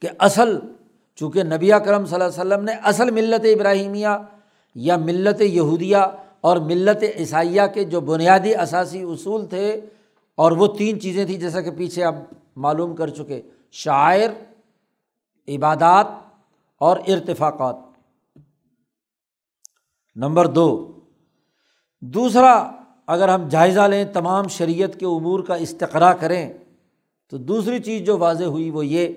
[0.01, 0.59] کہ اصل،
[1.15, 4.09] چونکہ نبی کرم صلی اللہ علیہ وسلم نے اصل ملت ابراہیمیہ
[4.75, 5.97] یا ملت یہودیہ
[6.41, 9.81] اور ملت عیسائیہ کے جو بنیادی اثاثی اصول تھے
[10.37, 12.15] اور وہ تین چیزیں تھیں جیسا کہ پیچھے آپ
[12.57, 14.31] معلوم کر چکے، شاعر،
[15.49, 16.07] عبادات
[16.79, 17.77] اور ارتفاقات۔
[20.17, 20.93] نمبر دو،
[22.01, 22.71] دوسرا،
[23.07, 26.53] اگر ہم جائزہ لیں تمام شریعت کے امور کا استقرا کریں،
[27.29, 29.09] تو دوسری چیز جو واضح ہوئی وہ یہ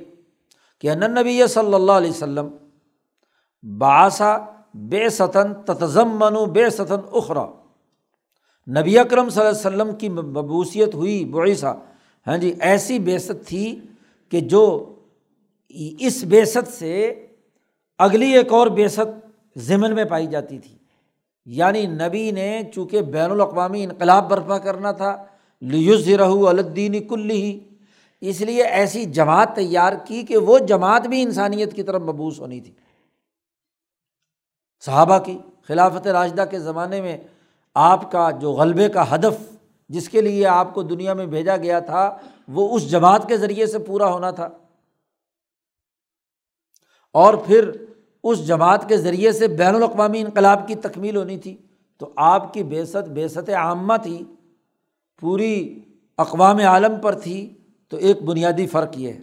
[0.79, 2.47] کہ نبی صلی اللہ علیہ وسلم
[3.77, 4.37] باسا
[4.73, 7.47] بے ستن تتزم منو بے ستن اخرا
[8.69, 11.79] نبی اکرم صلی اللہ علیہ وسلم کی مبوسیت ہوئی بعیسہ
[12.27, 13.79] ہاں جی ایسی بیست تھی
[14.29, 14.95] کہ جو
[15.99, 17.25] اس بیست سے
[17.97, 18.99] اگلی ایک اور بیست
[19.55, 20.75] ضمن میں پائی جاتی تھی۔
[21.45, 25.23] یعنی نبی نے چونکہ بین الاقوامی انقلاب برپا کرنا تھا
[25.61, 27.59] لیوز رہو الدین کل ہی
[28.21, 32.61] اس لیے ایسی جماعت تیار کی کہ وہ جماعت بھی انسانیت کی طرف مبوس ہونی
[32.61, 32.71] تھی۔
[34.85, 37.17] صحابہ کی خلافت راشدہ کے زمانے میں
[37.81, 39.57] آپ کا جو غلبے کا ہدف
[39.89, 42.17] جس کے لیے آپ کو دنیا میں بھیجا گیا تھا،
[42.47, 44.49] وہ اس جماعت کے ذریعے سے پورا ہونا تھا۔
[47.13, 47.71] اور پھر
[48.23, 51.57] اس جماعت کے ذریعے سے بین الاقوامی انقلاب کی تکمیل ہونی تھی۔
[51.97, 54.23] تو آپ کی بیست بیست عامہ تھی،
[55.21, 55.79] پوری
[56.17, 57.53] اقوام عالم پر تھی۔
[57.89, 59.19] تو ایک بنیادی فرق یہ ہے۔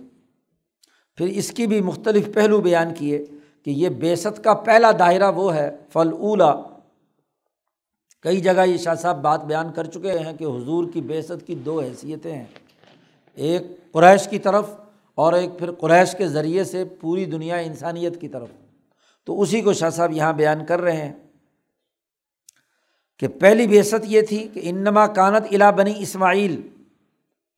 [1.16, 3.24] پھر اس کی بھی مختلف پہلو بیان کیے
[3.62, 6.54] کہ یہ بیست کا پہلا دائرہ وہ ہے فل اولا
[8.22, 11.54] کئی جگہ یہ شاہ صاحب بات بیان کر چکے ہیں کہ حضور کی بیست کی
[11.54, 12.44] دو حیثیتیں ہیں۔
[13.34, 13.62] ایک
[13.92, 14.70] قریش کی طرف
[15.14, 18.48] اور ایک پھر قریش کے ذریعے سے پوری دنیا انسانیت کی طرف۔
[19.24, 21.12] تو اسی کو شاہ صاحب یہاں بیان کر رہے ہیں
[23.18, 26.68] کہ پہلی بیست یہ تھی کہ انما کانت الا بنی اسماعیل،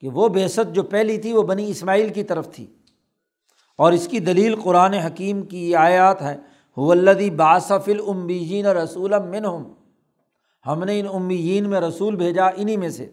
[0.00, 2.66] کہ وہ بیست جو پہلی تھی وہ بنی اسماعیل کی طرف تھی۔
[3.76, 6.36] اور اس کی دلیل قرآن حکیم کی آیات ہیں
[6.76, 9.44] ولدی باصف العمبین رسول من
[10.68, 13.10] ہم نے ان امیین میں رسول بھیجا انہیں میں سے۔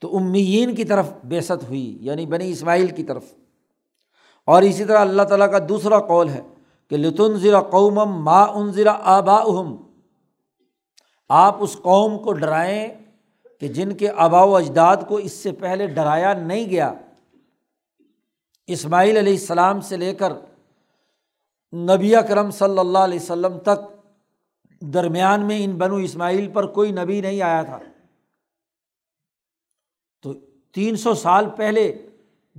[0.00, 3.24] تو امیین کی طرف بیست ہوئی یعنی بنی اسماعیل کی طرف۔
[4.46, 6.40] اور اسی طرح اللہ تعالیٰ کا دوسرا قول ہے
[6.88, 7.94] کہ لتن ذرا قوم
[8.24, 9.42] ما ان ذرا آبا
[11.28, 12.88] آپ اس قوم کو ڈرائیں
[13.60, 16.92] کہ جن کے آبا و اجداد کو اس سے پہلے ڈرایا نہیں گیا۔
[18.66, 20.32] اسماعیل علیہ السلام سے لے کر
[21.72, 24.01] نبی کرم صلی اللہ علیہ وسلم تک
[24.82, 27.78] درمیان میں ان بنو اسماعیل پر کوئی نبی نہیں آیا تھا۔
[30.22, 30.32] تو
[30.72, 32.06] تین سو سال پہلے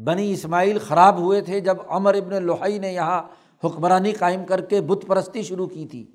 [0.03, 3.24] بنی اسماعیل خراب ہوئے تھے جب امر ابن لوہائی نے یہاں
[3.63, 6.11] حکمرانی قائم کر کے بت پرستی شروع کی تھی۔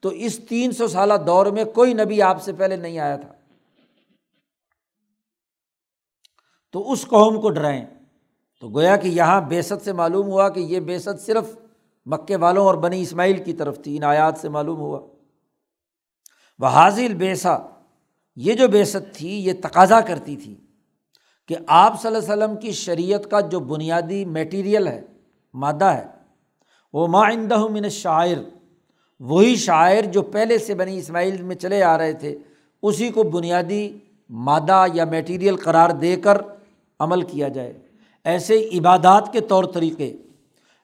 [0.00, 3.32] تو اس تین سو سالہ دور میں کوئی نبی آپ سے پہلے نہیں آیا تھا۔
[6.72, 7.86] تو اس قوم کو ڈرائیں۔
[8.60, 11.58] تو گویا کہ یہاں بیست سے معلوم ہوا کہ یہ بیست صرف
[12.06, 15.17] مکے والوں اور بنی اسماعیل کی طرف تھی، ان آیات سے معلوم ہوا۔
[16.58, 17.56] وہ حاضل بیسا،
[18.36, 20.54] یہ جو بیست تھی، یہ تقاضا کرتی تھی
[21.48, 25.00] کہ آپ صلی اللہ علیہ وسلم کی شریعت کا جو بنیادی میٹیریل ہے،
[25.54, 26.06] مادہ ہے،
[26.92, 28.36] وہ معندہ من شاعر
[29.20, 32.38] وہی شاعر جو پہلے سے بنی اسماعیل میں چلے آ رہے تھے،
[32.82, 33.98] اسی کو بنیادی
[34.30, 36.38] مادہ یا میٹیریل قرار دے کر
[37.00, 37.72] عمل کیا جائے۔
[38.24, 40.16] ایسے عبادات کے طور طریقے،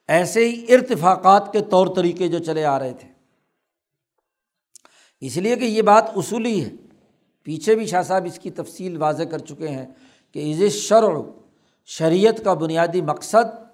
[0.09, 3.09] ایسے ہی ارتفاقات کے طور طریقے جو چلے آ رہے تھے۔
[5.21, 6.71] اس لیے کہ یہ بات اصولی ہے۔
[7.43, 9.87] پیچھے بھی شاہ صاحب اس کی تفصیل واضح کر چکے ہیں
[10.33, 11.21] کہ عز شرع،
[11.85, 13.65] شریعت کا بنیادی مقصد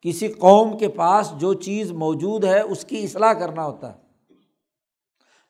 [0.00, 3.98] کسی قوم کے پاس جو چیز موجود ہے اس کی اصلاح کرنا ہوتا ہے۔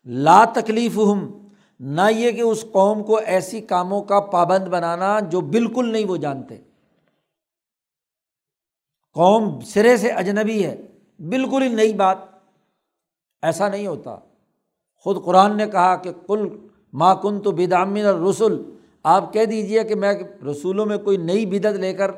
[0.04, 1.48] لا تکلیف ہم
[1.80, 6.16] نہ یہ کہ اس قوم کو ایسی کاموں کا پابند بنانا جو بالکل نہیں وہ
[6.16, 6.56] جانتے۔
[9.12, 10.76] قوم سرے سے اجنبی ہے،
[11.18, 12.18] بالکل ہی نئی بات،
[13.42, 14.16] ایسا نہیں ہوتا۔
[14.98, 16.48] خود قرآن نے کہا کہ کل
[16.92, 20.14] ما کن تو بدامن اور رسول آپ کہہ دیجیے کہ میں
[20.50, 22.10] رسولوں میں کوئی نئی بدت لے کر،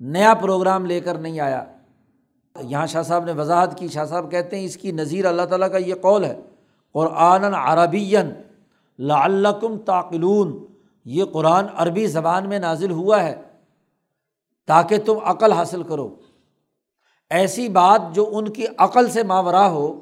[0.00, 1.64] نیا پروگرام لے کر نہیں آیا۔
[2.60, 5.70] یہاں شاہ صاحب نے وضاحت کی۔ شاہ صاحب کہتے ہیں، اس کی نظیر اللہ تعالیٰ
[5.70, 6.40] کا یہ قول ہے۔
[6.92, 8.30] قرآن عربین
[8.98, 10.66] لعلکم تاقلون
[11.04, 13.42] یہ قرآن عربی زبان میں نازل ہوا ہے۔
[14.66, 16.14] تاکہ تم عقل حاصل کرو۔
[17.30, 20.01] ایسی بات جو ان کی عقل سے ماورا ہو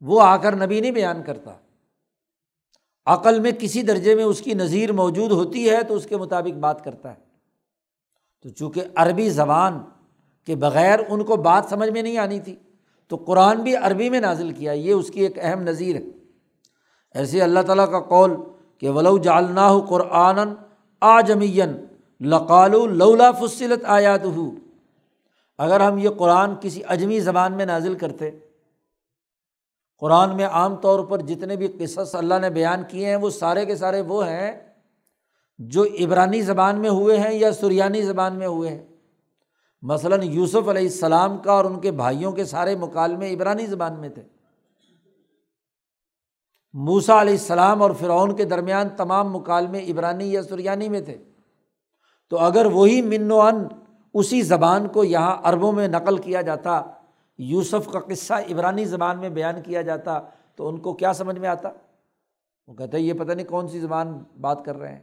[0.00, 1.52] وہ آ کر نبی نہیں بیان کرتا۔
[3.06, 6.56] عقل میں کسی درجے میں اس کی نظیر موجود ہوتی ہے تو اس کے مطابق
[6.58, 7.28] بات کرتا ہے۔
[8.42, 9.78] تو چونکہ عربی زبان
[10.46, 12.56] کے بغیر ان کو بات سمجھ میں نہیں آنی تھی،
[13.08, 16.02] تو قرآن بھی عربی میں نازل کیا، یہ اس کی ایک اہم نظیر ہے۔
[17.14, 18.34] ایسے اللہ تعالیٰ کا قول
[18.78, 20.38] کہ ولو جالنا قرآن
[21.00, 21.84] آ جمین
[22.20, 24.50] لقال لولا فصلت آیات ہو
[25.58, 28.30] اگر ہم یہ قرآن کسی اجمی زبان میں نازل کرتے
[29.98, 33.66] قرآن میں عام طور پر جتنے بھی قصص اللہ نے بیان کیے ہیں، وہ سارے
[33.66, 34.74] کے سارے وہ ہیں
[35.58, 38.86] جو عبرانی زبان میں ہوئے ہیں یا سریانی زبان میں ہوئے ہیں۔
[39.82, 44.08] مثلاً یوسف علیہ السلام کا اور ان کے بھائیوں کے سارے مکالمے عبرانی زبان میں
[44.08, 44.22] تھے۔
[46.72, 51.18] موسا علیہ السلام اور فرعون کے درمیان تمام مکالمے عبرانی یا سریانی میں تھے۔
[52.30, 53.68] تو اگر وہی من و ان
[54.14, 56.82] اسی زبان کو یہاں عربوں میں نقل کیا جاتا
[57.38, 60.20] یوسف کا قصہ عبرانی زبان میں بیان کیا جاتا
[60.56, 61.68] تو ان کو کیا سمجھ میں آتا؟
[62.66, 65.02] وہ کہتے یہ پتہ نہیں کون سی زبان بات کر رہے ہیں۔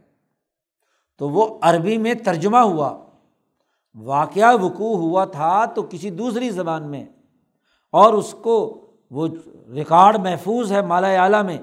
[1.18, 2.98] تو وہ عربی میں ترجمہ ہوا۔
[3.94, 7.04] واقعہ وقوع ہوا تھا تو کسی دوسری زبان میں۔
[7.92, 9.28] اور اس کو وہ
[9.74, 11.58] ریکارڈ محفوظ ہے مالا اعلیٰ میں۔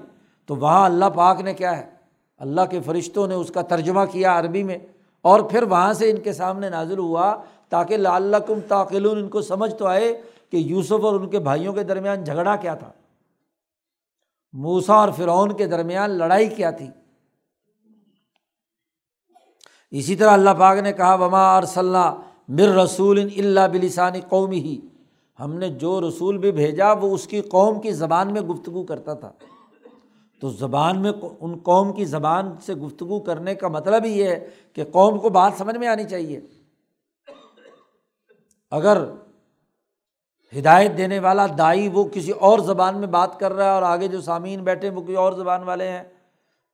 [0.45, 1.89] تو وہاں اللہ پاک نے کیا ہے؟
[2.37, 4.77] اللہ کے فرشتوں نے اس کا ترجمہ کیا عربی میں۔
[5.21, 7.35] اور پھر وہاں سے ان کے سامنے نازل ہوا
[7.69, 10.21] تاکہ لال کم تاقل ان کو سمجھ تو آئے۔
[10.53, 12.91] کہ یوسف اور ان کے بھائیوں کے درمیان جھگڑا کیا تھا؟
[14.53, 16.87] موسا اور فرعون کے درمیان لڑائی کیا تھی؟
[19.91, 24.79] اسی طرح اللہ پاک نے کہا، وما ارسلّہ مر رسول اللہ بلسانی قومی ہی
[25.39, 29.13] ہم نے جو رسول بھی بھیجا، وہ اس کی قوم کی زبان میں گفتگو کرتا
[29.13, 29.31] تھا۔
[30.41, 34.49] تو زبان میں ان قوم کی زبان سے گفتگو کرنے کا مطلب ہی یہ ہے
[34.73, 36.39] کہ قوم کو بات سمجھ میں آنی چاہیے۔
[38.71, 39.03] اگر
[40.59, 44.07] ہدایت دینے والا دائی وہ کسی اور زبان میں بات کر رہا ہے اور آگے
[44.07, 46.03] جو سامعین بیٹھے وہ کسی اور زبان والے ہیں،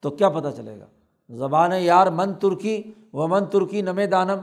[0.01, 0.85] تو کیا پتہ چلے گا؟
[1.29, 4.39] زبان یار من ترکی و من ترکی نم دانم۔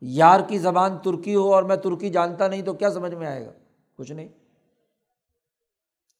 [0.00, 3.46] یار کی زبان ترکی ہو اور میں ترکی جانتا نہیں، تو کیا سمجھ میں آئے
[3.46, 3.50] گا؟
[3.98, 4.28] کچھ نہیں۔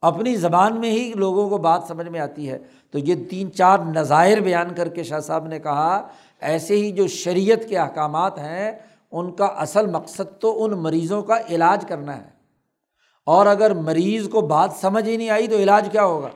[0.00, 2.59] اپنی زبان میں ہی لوگوں کو بات سمجھ میں آتی ہے۔
[2.90, 6.09] تو یہ تین چار نظائر بیان کر کے شاہ صاحب نے کہا،
[6.40, 8.72] ایسے ہی جو شریعت کے احکامات ہیں،
[9.12, 12.34] ان کا اصل مقصد تو ان مریضوں کا علاج کرنا ہے۔
[13.27, 16.29] اور اگر مریض کو بات سمجھ ہی نہیں آئی تو علاج کیا ہوگا؟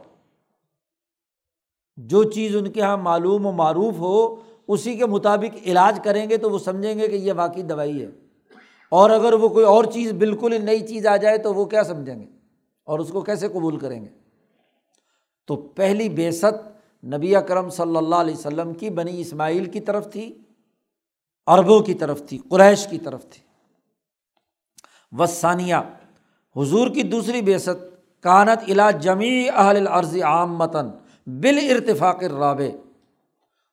[1.97, 4.37] جو چیز ان کے یہاں معلوم و معروف ہو،
[4.69, 8.07] اسی کے مطابق علاج کریں گے تو وہ سمجھیں گے کہ یہ واقعی دوائی ہے۔
[8.91, 11.85] اور اگر وہ کوئی اور چیز بالکل ہی نئی چیز آ جائے تو وہ کیا
[11.85, 12.27] سمجھیں گے؟
[12.85, 14.09] اور اس کو کیسے قبول کریں گے؟
[15.47, 20.13] تو پہلی بے ست نبی اکرم صلی اللہ علیہ وسلم کی بنی اسماعیل کی طرف
[20.13, 20.39] تھی،
[21.47, 23.43] عربوں کی طرف تھی، قریش کی طرف تھی۔
[25.13, 25.75] وسانیہ
[26.57, 30.91] حضور کی دوسری بے ست کانت الا جمی اہل عرض عام متن
[31.27, 32.65] بال ارتفاق رابع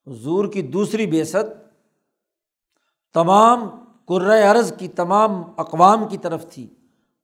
[0.07, 1.65] حضور کی دوسری بے ست
[3.13, 3.69] تمام
[4.49, 6.67] عرض کی تمام اقوام کی طرف تھی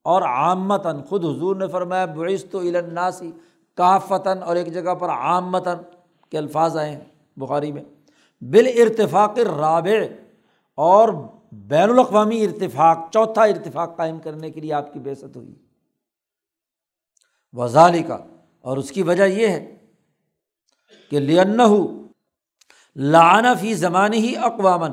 [0.04, 3.32] اور عامتاً خود حضور نے فرمایا بعث و الناسی
[3.76, 5.78] کافتاً اور ایک جگہ پر عامتاً
[6.30, 7.00] کے الفاظ آئے ہیں
[7.38, 7.84] بخاری میں۔
[8.42, 10.00] بال ارتفاق رابع
[10.76, 11.10] اور
[11.52, 15.56] بین الاقوامی ارتفاق، چوتھا ارتفاق قائم کرنے کے لیے آپ کی بے ست ہوئی۔
[17.54, 18.18] وزال کا
[18.62, 19.78] اور اس کی وجہ یہ ہے
[21.10, 21.62] کہ لنّ
[22.96, 24.92] لعنہ فی زمانے ہی اقوامن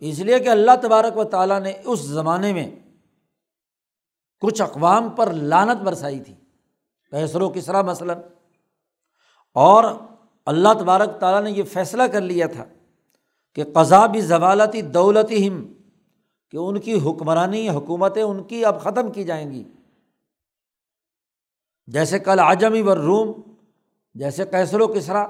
[0.00, 2.70] اس لیے کہ اللہ تبارک و تعالیٰ نے اس زمانے میں
[4.40, 6.34] کچھ اقوام پر لانت برسائی تھی۔
[7.10, 8.18] کیسر و کسرا مثلاً۔
[9.54, 9.84] اور
[10.46, 12.64] اللہ تبارک تعالیٰ نے یہ فیصلہ کر لیا تھا
[13.54, 15.72] کہ قضا بھی زوالتی دولت ہم
[16.50, 19.64] کہ ان کی حکمرانی حکومتیں ان کی اب ختم کی جائیں گی۔
[21.86, 23.32] جیسے کل آجمی و روم،
[24.14, 25.26] جیسے کیسر و کسرا۔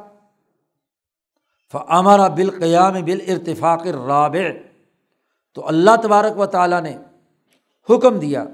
[1.72, 4.48] فمارا بالقیام بال ارتفاق رابع
[5.52, 6.98] تو اللہ تبارک و تعالیٰ نے
[7.90, 8.44] حکم دیا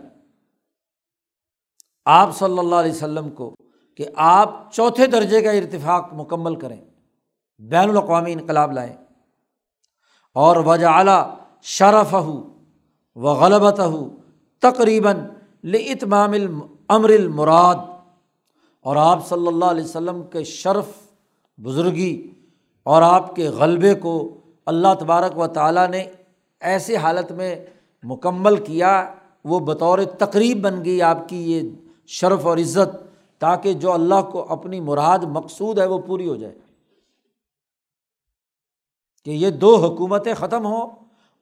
[2.05, 3.55] آپ صلی اللہ علیہ وسلم کو
[3.95, 6.81] کہ آپ چوتھے درجے کا ارتفاق مکمل کریں،
[7.59, 9.06] بین الاقوامی انقلاب لائیں۔
[10.37, 12.43] اور وجہ اعلیٰ شرف ہو
[13.15, 14.09] و غلبت ہو
[14.61, 15.17] تقریباً
[15.65, 16.33] لتمام
[16.89, 17.75] امر المراد۔
[18.81, 20.85] اور آپ صلی اللہ علیہ وسلم کے شرف
[21.59, 22.31] بزرگی
[22.83, 24.35] اور آپ کے غلبے کو
[24.67, 26.05] اللہ تبارک و تعالیٰ نے
[26.61, 27.57] ایسے حالت میں
[28.03, 29.15] مکمل کیا،
[29.45, 31.71] وہ بطور تقریب بن گئی آپ کی یہ
[32.07, 32.97] شرف اور عزت،
[33.39, 36.55] تاکہ جو اللہ کو اپنی مراد مقصود ہے وہ پوری ہو جائے۔
[39.27, 40.91] کہ یہ دو حکومتیں ختم ہوں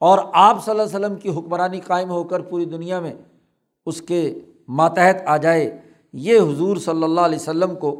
[0.01, 3.13] اور آپ صلی اللہ علیہ وسلم کی حکمرانی قائم ہو کر پوری دنیا میں
[3.85, 4.21] اس کے
[4.67, 5.77] ماتحت آ جائے،
[6.13, 7.93] یہ حضور صلی اللہ علیہ وسلم کو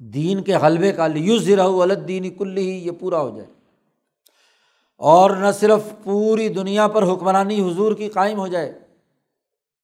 [0.00, 3.46] دین کے غلبے کا لیوز الدینی کل ہی یہ پورا ہو جائے۔
[5.00, 8.72] اور نہ صرف پوری دنیا پر حکمرانی حضور کی قائم ہو جائے،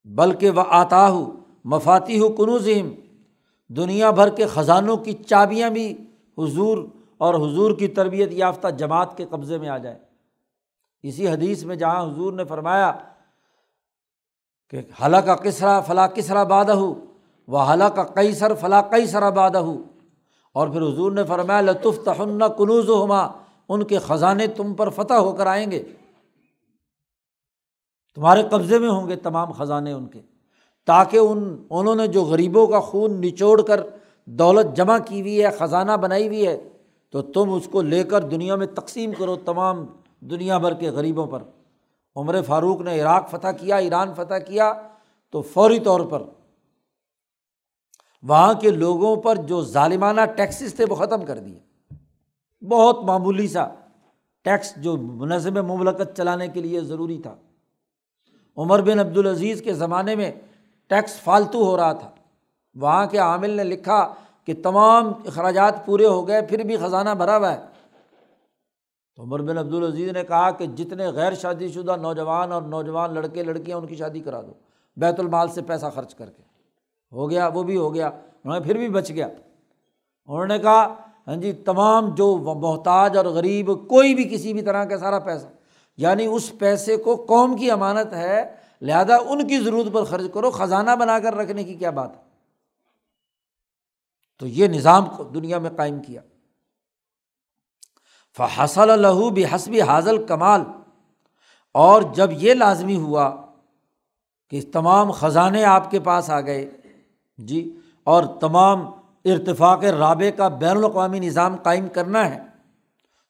[0.05, 1.31] بلکہ وہ آتا ہو
[1.65, 2.95] مفاتی ہو کنوزم
[3.71, 5.93] دنیا بھر کے خزانوں کی چابیاں بھی
[6.39, 6.79] حضور
[7.21, 9.99] اور حضور کی تربیت یافتہ جماعت کے قبضے میں آ جائے۔
[11.03, 12.93] اسی حدیث میں جہاں حضور نے فرمایا
[14.71, 16.77] کہ حلق کا کسرا فلاں کسرا بادہ
[17.49, 19.62] وہ حلق کا کئی سر فلاں کئی سرا بادہ
[20.53, 23.29] اور پھر حضور نے فرمایا لطف تہن کنوز و ہما
[23.68, 25.83] ان کے خزانے تم پر فتح ہو کر آئیں گے۔
[28.14, 30.21] تمہارے قبضے میں ہوں گے تمام خزانے ان کے۔
[30.87, 33.81] تاکہ ان، انہوں نے جو غریبوں کا خون نچوڑ کر
[34.25, 36.70] دولت جمع کی ہوئی ہے، خزانہ بنائی ہوئی ہے
[37.11, 39.87] تو تم اس کو لے کر دنیا میں تقسیم کرو تمام
[40.21, 41.43] دنیا بھر کے غریبوں پر۔
[42.17, 44.73] عمر فاروق نے عراق فتح کیا، ایران فتح کیا،
[45.31, 46.23] تو فوری طور پر
[48.23, 51.59] وہاں کے لوگوں پر جو ظالمانہ ٹیکسز تھے وہ ختم کر دیے۔
[52.65, 53.69] بہت معمولی سا
[54.43, 57.37] ٹیکس جو منظم مملکت چلانے کے لیے ضروری تھا۔
[58.57, 60.33] عمر بن عبدالعزیز کے زمانے میں
[60.87, 62.11] ٹیکس فالتو ہو رہا تھا۔
[62.75, 67.36] وہاں کے عامل نے لکھا کہ تمام اخراجات پورے ہو گئے، پھر بھی خزانہ بھرا
[67.36, 67.61] ہوا ہے۔
[69.16, 73.43] تو عمر بن عبدالعزیز نے کہا کہ جتنے غیر شادی شدہ نوجوان اور نوجوان لڑکے،
[73.43, 74.53] لڑکیاں، ان کی شادی کرا دو۔
[74.97, 76.43] بیت المال سے پیسہ خرچ کر کے۔
[77.12, 79.28] ہو گیا، وہ بھی ہو گیا۔ انہوں نے پھر بھی بچ گیا۔
[80.26, 80.95] انہوں نے کہا
[81.26, 85.47] ہاں جی تمام جو محتاج اور غریب، کوئی بھی کسی بھی طرح کا سارا پیسہ
[85.97, 90.51] یعنی اس پیسے کو قوم کی امانت ہے، لہٰذا ان کی ضرورت پر خرچ کرو،
[90.51, 92.30] خزانہ بنا کر رکھنے کی کیا بات ہے؟
[94.41, 96.20] تو یہ نظام کو دنیا میں قائم کیا۔
[98.36, 100.61] فصل الہو بھی حسبی حاضل کمال
[101.74, 103.30] اور جب یہ لازمی ہوا
[104.51, 106.70] کہ تمام خزانے آپ کے پاس آ گئے
[107.38, 108.86] جی اور تمام
[109.24, 112.38] ارتفاق رابع کا بین الاقوامی نظام قائم کرنا ہے،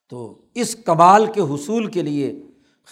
[0.08, 2.42] تو اس کمال کے حصول کے لیے،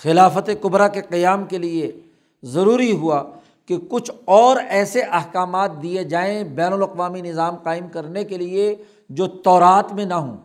[0.03, 2.01] خلافت قبرا کے قیام کے لیے
[2.43, 3.23] ضروری ہوا
[3.69, 8.77] کہ کچھ اور ایسے احکامات دیے جائیں بین الاقوامی نظام قائم کرنے کے لیے
[9.09, 10.37] جو تورات میں نہ ہوں۔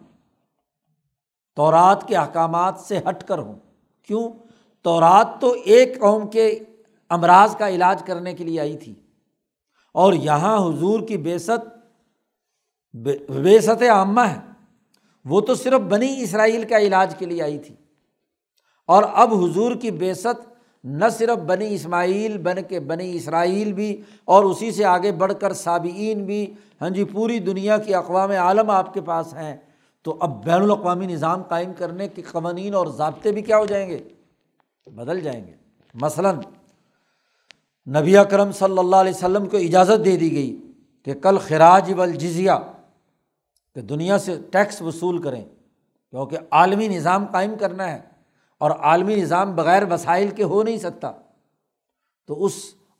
[1.55, 3.59] تورات کے احکامات سے ہٹ کر ہوں۔
[4.03, 4.29] کیوں؟
[4.81, 6.59] تورات تو ایک قوم کے
[7.09, 8.95] امراض کا علاج کرنے کے لیے آئی تھی۔
[9.93, 11.51] اور یہاں حضور کی بیست
[13.29, 14.39] بیست عامہ ہے۔
[15.25, 17.75] وہ تو صرف بنی اسرائیل کا علاج کے لیے آئی تھی۔
[18.87, 20.52] اور اب حضور کی بیست
[20.83, 25.53] نہ صرف بنی اسماعیل، بن کے بنی اسرائیل بھی اور اسی سے آگے بڑھ کر
[25.53, 29.57] سابعین بھی ہاں جی پوری دنیا کی اقوام عالم آپ کے پاس ہیں۔
[30.03, 33.89] تو اب بین الاقوامی نظام قائم کرنے کے قوانین اور ضابطے بھی کیا ہو جائیں
[33.89, 33.99] گے؟
[34.87, 35.51] بدل جائیں گے۔
[35.93, 36.35] مثلاً،
[37.87, 40.71] نبی اکرم صلی اللہ علیہ وسلم کو اجازت دے دی گئی
[41.05, 42.51] کہ کل خراج والجزیہ،
[43.75, 45.45] کہ دنیا سے ٹیکس وصول کریں،
[46.09, 48.12] کیونکہ عالمی نظام قائم کرنا ہے۔
[48.63, 51.11] اور عالمی نظام بغیر وسائل کے ہو نہیں سکتا۔
[52.27, 52.53] تو اس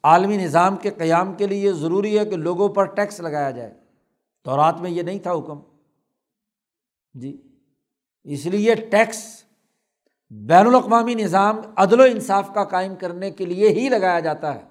[0.04, 3.74] عالمی نظام کے قیام کے لیے ضروری ہے کہ لوگوں پر ٹیکس لگایا جائے۔
[4.44, 5.60] تو رات میں یہ نہیں تھا حکم۔
[7.14, 7.42] جی۔
[8.24, 9.44] اس لیے ٹیکس
[10.30, 14.64] بین الاقوامی نظام عدل و انصاف کا قائم کرنے کے لیے ہی لگایا جاتا ہے۔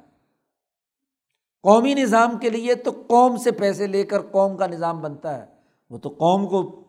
[1.62, 5.46] قومی نظام کے لیے تو قوم سے پیسے لے کر قوم کا نظام بنتا ہے۔
[5.90, 6.84] وہ تو قوم کو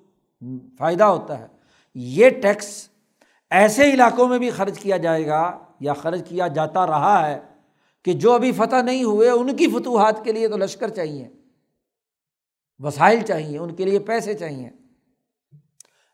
[0.78, 1.48] فائدہ ہوتا ہے۔
[1.96, 2.90] یہ ٹیکس
[3.54, 5.42] ایسے علاقوں میں بھی خرچ کیا جائے گا
[5.80, 7.40] یا خرچ کیا جاتا رہا ہے
[8.06, 11.28] کہ جو ابھی فتح نہیں ہوئے، ان کی فتوحات کے لیے تو لشکر چاہیے،
[12.80, 14.70] وسائل چاہیے، ان کے لیے پیسے چاہیے۔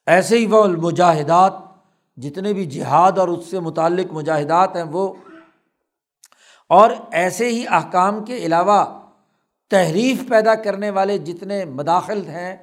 [0.08, 1.54] ایسے ہی وہ مجاہدات
[2.18, 5.14] جتنے بھی جہاد اور اس سے متعلق مجاہدات ہیں وہ،
[6.70, 8.84] اور ایسے ہی احکام کے علاوہ
[9.72, 12.56] تحریف پیدا کرنے والے جتنے مداخل ہیں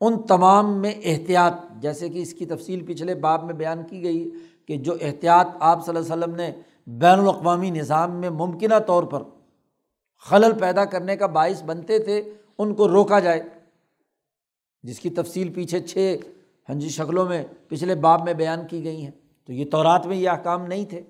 [0.00, 4.30] ان تمام میں احتیاط، جیسے کہ اس کی تفصیل پچھلے باب میں بیان کی گئی
[4.66, 6.52] کہ جو احتیاط آپ صلی اللہ علیہ وسلم نے
[6.86, 9.22] بین الاقوامی نظام میں ممکنہ طور پر
[10.18, 12.22] خلل پیدا کرنے کا باعث بنتے تھے،
[12.58, 13.42] ان کو روکا جائے۔
[14.82, 16.16] جس کی تفصیل پیچھے چھ
[16.68, 19.10] ہنجی شکلوں میں پچھلے باب میں بیان کی گئی ہیں۔
[19.46, 21.02] تو یہ تورات میں یہ احکام نہیں تھے۔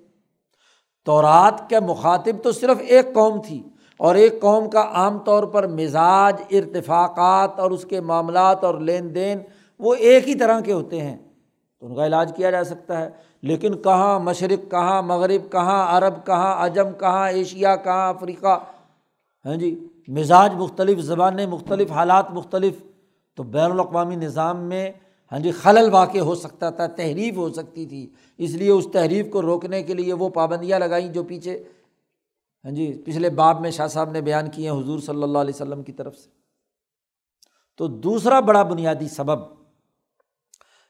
[1.05, 3.63] تورات کے مخاطب تو صرف ایک قوم تھی
[3.99, 9.15] اور ایک قوم کا عام طور پر مزاج، ارتفاقات اور اس کے معاملات اور لین
[9.15, 9.37] دین
[9.79, 11.17] وہ ایک ہی طرح کے ہوتے ہیں۔
[11.79, 13.09] تو ان کا علاج کیا جا سکتا ہے؟
[13.41, 18.59] لیکن کہاں مشرق، کہاں مغرب، کہاں عرب، کہاں عجم، کہاں ایشیا، کہاں افریقہ؟
[19.45, 22.73] ہاں جی مزاج مختلف، زبانیں مختلف، حالات مختلف۔
[23.35, 24.91] تو بین الاقوامی نظام میں
[25.31, 29.29] ہاں جی خلل واقع ہو سکتا تھا، تحریف ہو سکتی تھی۔ اس لیے اس تحریف
[29.29, 31.63] کو روکنے کے لیے وہ پابندیاں لگائیں جو پیچھے
[32.63, 35.53] ہاں جی پچھلے باب میں شاہ صاحب نے بیان کیے ہیں حضور صلی اللہ علیہ
[35.55, 36.29] وسلم کی طرف سے۔
[37.77, 39.39] تو دوسرا بڑا بنیادی سبب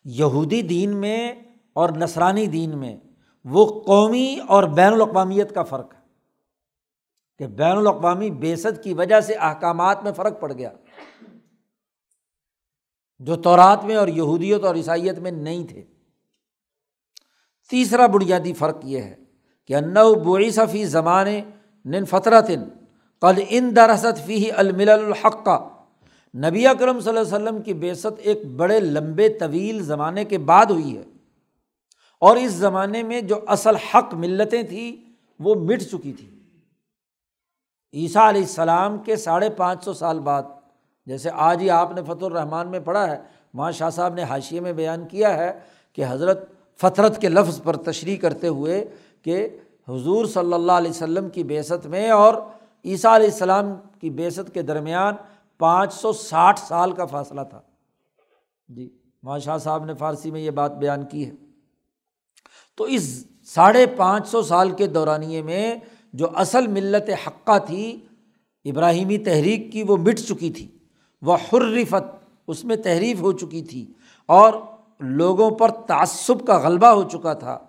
[0.04, 1.34] یہودی دین میں
[1.74, 2.98] اور نسرانی دین میں
[3.44, 6.00] وہ قومی اور بین الاقوامیت کا فرق ہے۔
[7.38, 10.72] کہ بین الاقوامی بیسد کی وجہ سے احکامات میں فرق پڑ گیا۔
[13.20, 15.86] جو تورات میں اور یہودیت اور عیسائیت میں نہیں تھے۔
[17.70, 19.18] تیسرا بنیادی فرق یہ ہے
[19.68, 21.42] کہ انّو بوئی صفی زمانے
[21.86, 22.64] نن فطرتن
[23.22, 25.70] قل ان درست فی المل الحق۔ کا
[26.36, 30.66] نبی اکرم صلی اللہ علیہ وسلم کی بیست ایک بڑے لمبے طویل زمانے کے بعد
[30.66, 31.04] ہوئی ہے۔
[32.22, 35.10] اور اس زمانے میں جو اصل حق ملتیں تھیں،
[35.40, 36.40] وہ مٹ چکی تھیں۔
[37.94, 40.44] عیسیٰ علیہ السلام کے ساڑھے پانچ سو سال بعد،
[41.06, 43.18] جیسے آج ہی آپ نے فتح الرحمان میں پڑھا ہے
[43.54, 45.60] وہاں شاہ صاحب نے حاشیے میں بیان کیا ہے
[45.94, 46.50] کہ حضرت
[46.82, 48.86] فطرت کے لفظ پر تشریح کرتے ہوئے
[49.22, 49.50] کہ
[49.90, 52.34] حضور صلی اللہ علیہ وسلم کی بیست میں اور
[52.86, 53.66] عیسیٰ علیہ السلام
[54.00, 55.14] کی بیست کے درمیان
[55.58, 57.62] پانچ سو ساٹھ سال کا فاصلہ تھا۔
[58.68, 58.90] جی
[59.24, 61.32] وہاں شاہ صاحب نے فارسی میں یہ بات بیان کی ہے۔
[62.78, 65.76] تو اس ساڑھے پانچ سو سال کے دورانیے میں
[66.14, 68.00] جو اصل ملت حقہ تھی،
[68.66, 70.68] ابراہیمی تحریک کی، وہ مٹ چکی تھی۔
[71.22, 73.86] وہ حرفت، اس میں تحریف ہو چکی تھی
[74.26, 74.54] اور
[75.00, 77.60] لوگوں پر تعصب کا غلبہ ہو چکا تھا۔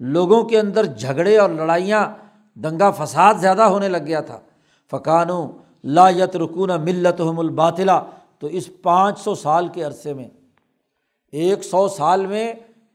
[0.00, 2.06] لوگوں کے اندر جھگڑے اور لڑائیاں،
[2.54, 4.40] دنگا فساد زیادہ ہونے لگ گیا تھا۔
[4.90, 5.48] فقانوں
[5.84, 8.04] لا یت رکون ملت ہم الباطلا
[8.38, 10.28] تو اس پانچ سو سال کے عرصے میں،
[11.32, 12.52] ایک سو سال میں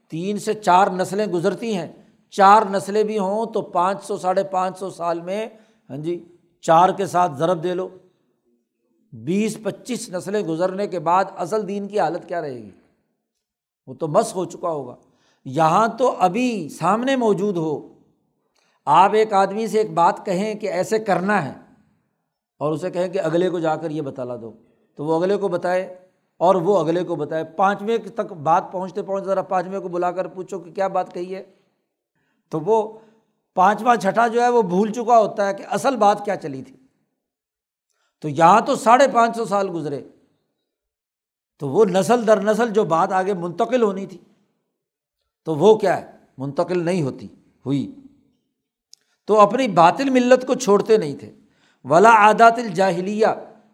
[0.08, 1.92] تین سے چار نسلیں گزرتی ہیں۔
[2.30, 5.48] چار نسلیں بھی ہوں تو پانچ سو، ساڑھے پانچ سو سال میں
[5.90, 6.24] ہاں جی
[6.60, 7.88] چار کے ساتھ ضرب دے لو۔
[9.12, 12.70] بیس، پچیس نسلیں گزرنے کے بعد اصل دین کی حالت کیا رہے گی؟
[13.86, 14.94] وہ تو مس ہو چکا ہوگا۔
[15.44, 17.94] یہاں تو ابھی سامنے موجود ہو۔
[18.84, 21.52] آپ ایک آدمی سے ایک بات کہیں کہ ایسے کرنا ہے
[22.58, 24.52] اور اسے کہیں کہ اگلے کو جا کر یہ بتلا دو۔
[24.94, 25.98] تو وہ اگلے کو بتائے
[26.36, 30.26] اور وہ اگلے کو بتائے۔ پانچویں تک بات پہنچتے پہنچتے ذرا پانچویں کو بلا کر
[30.26, 31.42] پوچھو کہ کیا بات کہی ہے۔
[32.50, 32.98] تو وہ
[33.54, 36.76] پانچواں چھٹا جو ہے وہ بھول چکا ہوتا ہے کہ اصل بات کیا چلی تھی۔
[38.20, 40.02] تو یہاں تو ساڑھے پانچ سو سال گزرے۔
[41.58, 44.18] تو وہ نسل در نسل جو بات آگے منتقل ہونی تھی۔
[45.44, 46.06] تو وہ کیا ہے؟
[46.38, 47.26] منتقل نہیں ہوتی،
[47.66, 47.94] ہوئی۔
[49.26, 51.32] تو اپنی باطل ملت کو چھوڑتے نہیں تھے۔
[51.84, 53.26] ولا عادات الجاہلیہ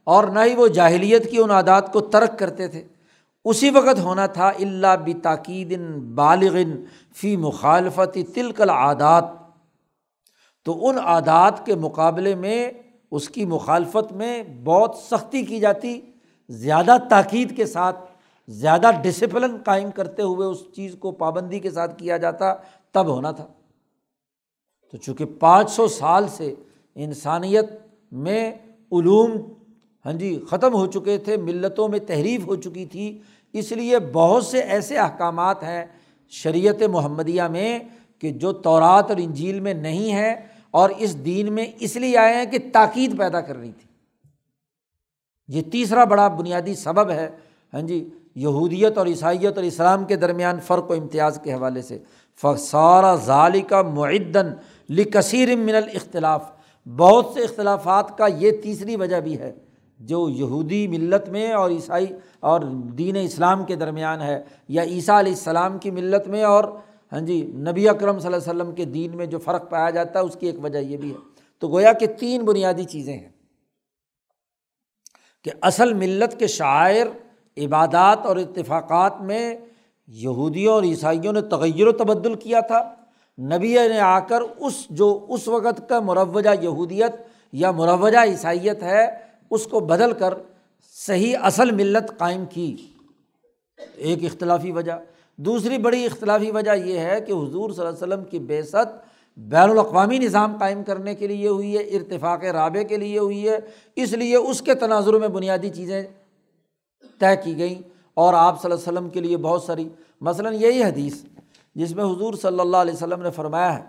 [0.05, 2.85] اور نہ ہی وہ جاہلیت کی ان عادات کو ترک کرتے تھے۔
[3.45, 5.79] اسی وقت ہونا تھا اللہ بتاکید
[6.14, 9.25] بالغن فی مخالفت تلکل عادات
[10.64, 12.71] تو ان عادات کے مقابلے میں
[13.11, 16.01] اس کی مخالفت میں بہت سختی کی جاتی،
[16.49, 18.09] زیادہ تاکید کے ساتھ۔
[18.51, 22.55] زیادہ ڈسپلن قائم کرتے ہوئے اس چیز کو پابندی کے ساتھ کیا جاتا،
[22.92, 23.46] تب ہونا تھا۔
[24.90, 26.55] تو چونکہ پانچ سو سال سے
[26.94, 27.64] انسانیت
[28.12, 28.53] میں
[28.92, 29.32] علوم
[30.05, 33.18] ہاں جی ختم ہو چکے تھے، ملتوں میں تحریف ہو چکی تھی،
[33.53, 35.84] اس لیے بہت سے ایسے احکامات ہیں
[36.28, 37.78] شریعت محمدیہ میں
[38.18, 42.34] کہ جو تورات اور انجیل میں نہیں ہے اور اس دین میں اس لیے آئے
[42.34, 43.88] ہیں کہ تاکید پیدا کر رہی تھی۔
[45.48, 47.30] یہ تیسرا بڑا بنیادی سبب ہے
[47.74, 51.99] ہاں جی یہودیت اور عیسائیت اور اسلام کے درمیان فرق و امتیاز کے حوالے سے۔
[52.41, 54.53] فسارا ظالی کا معدن
[54.89, 56.51] لکثیر من الاختلاف۔
[56.87, 59.53] بہت سے اختلافات کا یہ تیسری وجہ بھی ہے،
[60.01, 62.07] جو یہودی ملت میں اور عیسائی
[62.41, 62.61] اور
[62.99, 66.64] دین اسلام کے درمیان ہے، یا عیسیٰ علیہ السلام کی ملت میں اور
[67.12, 70.18] ہاں جی نبی اکرم صلی اللہ علیہ وسلم کے دین میں جو فرق پایا جاتا
[70.18, 71.16] ہے، اس کی ایک وجہ یہ بھی ہے۔
[71.59, 73.29] تو گویا کہ تین بنیادی چیزیں ہیں
[75.45, 77.07] کہ اصل ملت کے شاعر
[77.57, 79.57] عبادات اور اتفاقات میں
[80.09, 82.95] یہودیوں اور عیسائیوں نے تغیر و تبدل کیا تھا۔
[83.39, 87.13] نبی نے آ کر اس جو اس وقت کا مروجہ یہودیت
[87.53, 89.07] یا مروجہ عیسائیت ہے،
[89.51, 90.35] اس کو بدل کر
[91.07, 92.77] صحیح اصل ملت قائم کی۔
[93.95, 94.93] ایک اختلافی وجہ۔
[95.37, 98.77] دوسری بڑی اختلافی وجہ یہ ہے کہ حضور صلی اللہ علیہ وسلم کی بیست
[99.37, 103.59] بین الاقوامی نظام قائم کرنے کے لیے ہوئی ہے ارتفاق رابع کے لیے ہوئی ہے۔
[103.97, 106.03] اس لیے اس کے تناظر میں بنیادی چیزیں
[107.18, 107.83] طے کی گئیں
[108.14, 109.89] اور آپ صلی اللہ علیہ وسلم کے لیے بہت ساری،
[110.21, 111.25] مثلاً یہی حدیث
[111.75, 113.85] جس میں حضور صلی اللہ علیہ وسلم نے فرمایا ہے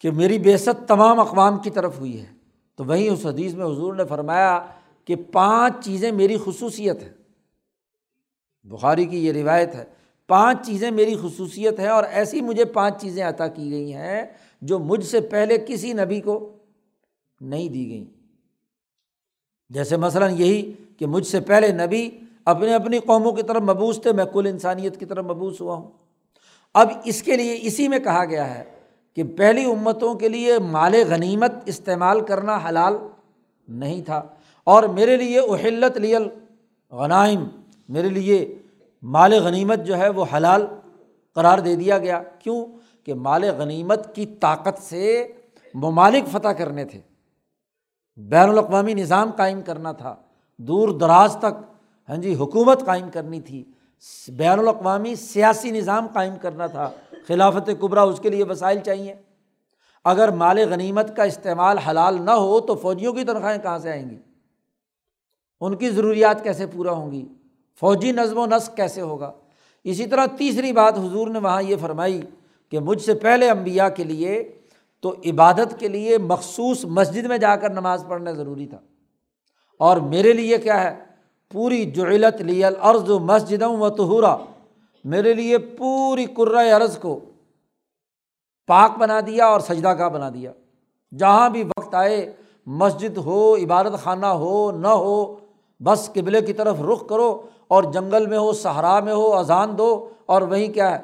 [0.00, 2.26] کہ میری بیست تمام اقوام کی طرف ہوئی ہے۔
[2.76, 4.66] تو وہیں اس حدیث میں حضور نے فرمایا
[5.04, 7.12] کہ پانچ چیزیں میری خصوصیت ہیں۔
[8.64, 9.84] بخاری کی یہ روایت ہے،
[10.26, 14.24] پانچ چیزیں میری خصوصیت ہیں اور ایسی مجھے پانچ چیزیں عطا کی گئی ہیں
[14.62, 16.52] جو مجھ سے پہلے کسی نبی کو
[17.40, 18.04] نہیں دی گئیں۔
[19.68, 22.10] جیسے مثلاً یہی کہ مجھ سے پہلے نبی
[22.44, 25.90] اپنے اپنی قوموں کی طرف مبوس تھے، میں کل انسانیت کی طرف مبوس ہوا ہوں۔
[26.74, 28.64] اب اس کے لیے اسی میں کہا گیا ہے
[29.16, 32.96] کہ پہلی امتوں کے لیے مال غنیمت استعمال کرنا حلال
[33.68, 34.22] نہیں تھا۔
[34.64, 36.22] اور میرے لیے اہلت لیل
[36.90, 37.44] غنائم،
[37.88, 38.58] میرے لیے
[39.02, 40.66] مال غنیمت جو ہے وہ حلال
[41.34, 42.66] قرار دے دیا گیا۔ کیوں؟
[43.04, 45.28] کہ مال غنیمت کی طاقت سے
[45.74, 47.00] ممالک فتح کرنے تھے۔
[48.16, 50.16] بین الاقوامی نظام قائم کرنا تھا۔
[50.56, 51.72] دور دراز تک
[52.08, 53.64] ہاں جی حکومت قائم کرنی تھی۔
[54.28, 56.90] بین الاقوامی سیاسی نظام قائم کرنا تھا۔
[57.28, 59.14] خلافت قبرا اس کے لیے وسائل چاہیے۔
[60.04, 64.10] اگر مال غنیمت کا استعمال حلال نہ ہو تو فوجیوں کی تنخواہیں کہاں سے آئیں
[64.10, 64.16] گی؟
[65.60, 67.28] ان کی ضروریات کیسے پورا ہوں گی؟
[67.80, 69.32] فوجی نظم و نسق کیسے ہوگا؟
[69.84, 72.22] اسی طرح تیسری بات حضور نے وہاں یہ فرمائی
[72.70, 74.58] کہ مجھ سے پہلے امبیا کے لیے
[75.00, 78.78] تو عبادت کے لیے مخصوص مسجد میں جا کر نماز پڑھنا ضروری تھا۔
[79.78, 81.04] اور میرے لیے کیا ہے؟
[81.52, 84.36] پوری جعلت لیل عرض و مسجد و تہورا
[85.04, 86.26] میرے لیے پوری
[86.70, 87.20] عرض کو
[88.66, 90.52] پاک بنا دیا اور سجدہ کا بنا دیا۔
[91.18, 92.32] جہاں بھی وقت آئے،
[92.66, 95.36] مسجد ہو، عبادت خانہ ہو، نہ ہو،
[95.80, 100.08] بس قبلے کی طرف رخ کرو اور جنگل میں ہو، صحرا میں ہو، اذان دو
[100.26, 101.02] اور وہیں کیا ہے؟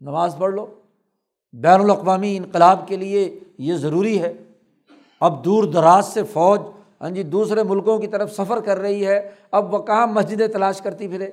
[0.00, 0.66] نماز پڑھ لو۔
[1.52, 4.32] بین الاقوامی انقلاب کے لیے یہ ضروری ہے۔
[5.20, 6.60] اب دور دراز سے فوج
[7.00, 10.80] ہاں جی دوسرے ملکوں کی طرف سفر کر رہی ہے، اب وہ کہاں مسجدیں تلاش
[10.80, 11.30] کرتی پھرے؟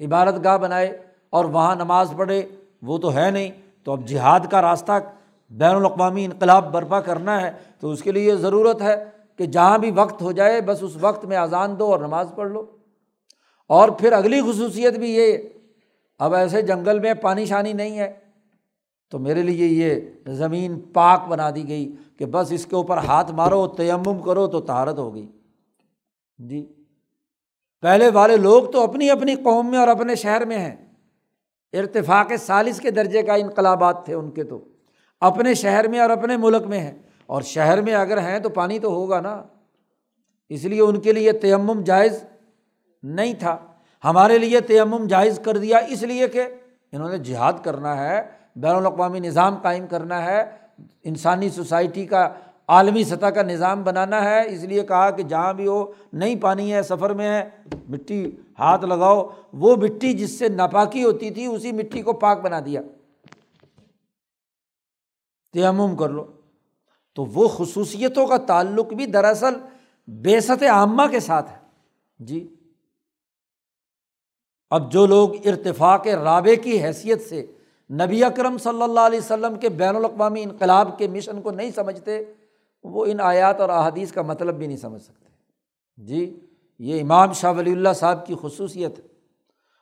[0.00, 2.46] عبادت گاہ بنائے اور وہاں نماز پڑھے،
[2.82, 3.50] وہ تو ہے نہیں۔
[3.84, 4.92] تو اب جہاد کا راستہ
[5.50, 7.50] بین الاقوامی انقلاب برپا کرنا ہے،
[7.80, 9.04] تو اس کے لیے یہ ضرورت ہے
[9.36, 12.50] کہ جہاں بھی وقت ہو جائے، بس اس وقت میں اذان دو اور نماز پڑھ
[12.50, 12.66] لو۔
[13.68, 15.36] اور پھر اگلی خصوصیت بھی یہ،
[16.18, 18.12] اب ایسے جنگل میں پانی شانی نہیں ہے۔
[19.10, 20.00] تو میرے لیے یہ
[20.32, 24.60] زمین پاک بنا دی گئی۔ کہ بس اس کے اوپر ہاتھ مارو، تیمم کرو تو
[24.60, 25.32] تہارت ہو گئی
[26.38, 26.72] جی۔
[27.80, 30.76] پہلے والے لوگ تو اپنی اپنی قوم میں اور اپنے شہر میں ہیں۔
[31.72, 34.64] ارتفاق سالس کے درجے کا انقلابات تھے ان کے تو۔
[35.20, 38.78] اپنے شہر میں اور اپنے ملک میں ہیں۔ اور شہر میں اگر ہیں تو پانی
[38.78, 39.42] تو ہوگا نا۔
[40.48, 42.24] اس لیے ان کے لیے تیمم جائز
[43.02, 43.58] نہیں تھا۔
[44.04, 46.42] ہمارے لیے تیمم جائز کر دیا اس لیے کہ
[46.92, 48.22] انہوں نے جہاد کرنا ہے،
[48.56, 50.65] بین الاقوامی نظام قائم کرنا ہے۔
[51.02, 52.34] انسانی سوسائٹی کا
[52.68, 56.74] عالمی سطح کا نظام بنانا ہے۔ اس لیے کہا کہ جہاں بھی ہو، نہیں پانی
[56.74, 57.50] ہے، سفر میں ہے،
[57.88, 62.60] مٹی ہاتھ لگاؤ۔ وہ مٹی جس سے ناپاکی ہوتی تھی، اسی مٹی کو پاک بنا
[62.64, 62.80] دیا۔
[65.52, 66.24] تیمم کر لو۔
[67.14, 69.54] تو وہ خصوصیتوں کا تعلق بھی دراصل
[70.06, 71.56] بیست عامہ کے ساتھ ہے۔
[72.18, 72.54] جی۔
[74.70, 77.46] اب جو لوگ ارتفاق رابع کی حیثیت سے
[77.90, 82.24] نبی اکرم صلی اللہ علیہ وسلم کے بین الاقوامی انقلاب کے مشن کو نہیں سمجھتے،
[82.84, 85.28] وہ ان آیات اور احادیث کا مطلب بھی نہیں سمجھ سکتے۔
[85.96, 86.40] جی
[86.78, 89.04] یہ امام شاہ ولی اللہ صاحب کی خصوصیت ہے۔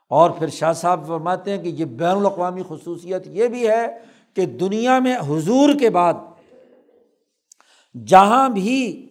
[0.09, 3.99] اور پھر شاہ صاحب فرماتے ہیں کہ یہ بین الاقوامی خصوصیت یہ بھی ہے
[4.35, 6.15] کہ دنیا میں حضور کے بعد
[8.07, 9.09] جہاں بھی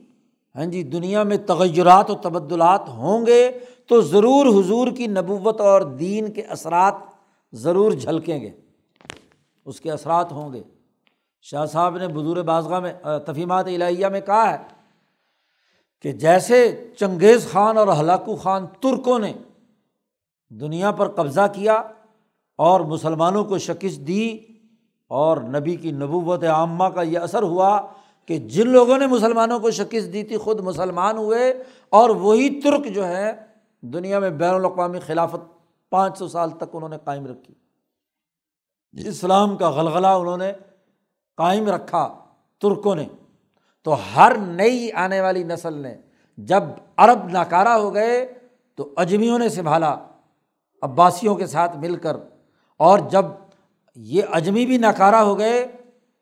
[0.56, 3.52] ہاں جی دنیا میں تغیرات و تبدلات ہوں گے،
[3.88, 6.94] تو ضرور حضور کی نبوت اور دین کے اثرات
[7.52, 8.52] ضرور جھلکیں گے۔
[9.66, 10.64] اس کے اثرات ہوں گے۔
[11.42, 12.94] شاہ صاحب نے بزور بازگاہ میں
[13.26, 14.58] تفیمات الہیہ میں کہا ہے
[16.02, 19.34] کہ جیسے چنگیز خان اور ہلاکو خان ترکوں نے
[20.50, 21.74] دنیا پر قبضہ کیا
[22.56, 24.38] اور مسلمانوں کو شکست دی
[25.08, 27.80] اور نبی کی نبوت عامہ کا یہ اثر ہوا
[28.26, 32.86] کہ جن لوگوں نے مسلمانوں کو شکست دی تھی، خود مسلمان ہوئے اور وہی ترک
[32.86, 33.32] جو ہے
[33.82, 35.42] دنیا میں بین الاقوامی خلافت
[35.90, 37.54] پانچ سو سال تک انہوں نے قائم رکھی۔
[38.98, 40.52] اسلام کا غلغلہ انہوں نے
[41.38, 42.16] قائم رکھا
[42.62, 43.08] ترکوں نے۔
[43.84, 45.96] تو ہر نئی آنے والی نسل نے
[46.38, 46.64] جب
[46.98, 48.34] عرب ناکارہ ہو گئے
[48.76, 49.96] تو اجمیوں نے سنبھالا،
[50.82, 52.18] عباسیوں کے ساتھ مل کر۔
[52.78, 53.26] اور جب
[53.96, 55.68] یہ اجمی بھی ناکارہ ہو گئے،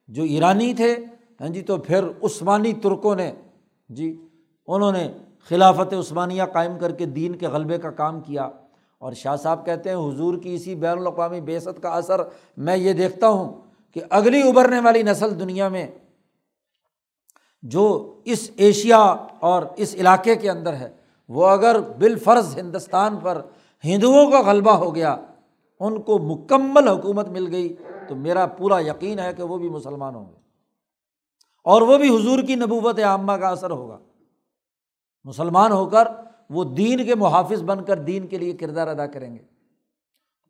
[0.07, 0.95] جو ایرانی تھے
[1.41, 3.31] ہاں جی تو پھر عثمانی ترکوں نے
[3.89, 4.27] جی
[4.67, 5.11] انہوں نے
[5.49, 8.49] خلافت عثمانیہ قائم کر کے دین کے غلبے کا کام کیا۔
[9.01, 12.21] اور شاہ صاحب کہتے ہیں حضور کی اسی بین الاقوامی بیست کا اثر
[12.57, 13.61] میں یہ دیکھتا ہوں
[13.93, 15.87] کہ اگلی ابھرنے والی نسل دنیا میں
[17.63, 20.89] جو اس ایشیا اور اس علاقے کے اندر ہے،
[21.29, 23.41] وہ اگر بالفرض ہندوستان پر
[23.85, 25.17] ہندوؤں کا غلبہ ہو گیا،
[25.79, 27.75] ان کو مکمل حکومت مل گئی،
[28.07, 30.35] تو میرا پورا یقین ہے کہ وہ بھی مسلمان ہوں گے۔
[31.63, 33.99] اور وہ بھی حضور کی نبوت عامہ کا اثر ہوگا۔
[35.23, 36.07] مسلمان ہو کر
[36.51, 39.51] وہ دین کے محافظ بن کر دین کے لیے کردار ادا کریں گے۔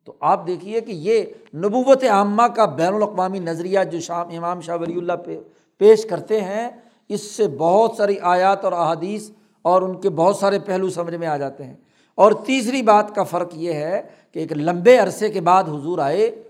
[0.05, 1.23] تو آپ دیکھیے کہ یہ
[1.55, 5.39] نبوت عامہ کا بین الاقوامی نظریہ جو شام امام شاہ ولی اللہ پہ
[5.77, 6.69] پیش کرتے ہیں،
[7.09, 9.29] اس سے بہت ساری آیات اور احادیث
[9.61, 11.75] اور ان کے بہت سارے پہلو سمجھ میں آ جاتے ہیں۔
[12.15, 14.01] اور تیسری بات کا فرق یہ ہے
[14.31, 16.43] کہ ایک لمبے عرصے کے بعد حضور آئے،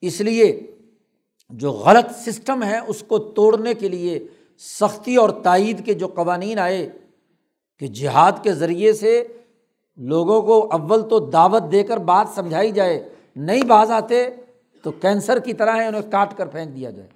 [0.00, 0.76] اس لیے
[1.50, 4.26] جو غلط سسٹم ہے، اس کو توڑنے کے لیے
[4.58, 6.88] سختی اور تائید کے جو قوانین آئے
[7.80, 9.22] کہ جہاد کے ذریعے سے
[9.98, 14.28] لوگوں کو اول تو دعوت دے کر بات سمجھائی جائے، نہیں باز آتے
[14.84, 17.08] تو کینسر کی طرح ہے انہیں کاٹ کر پھینک دیا جائے،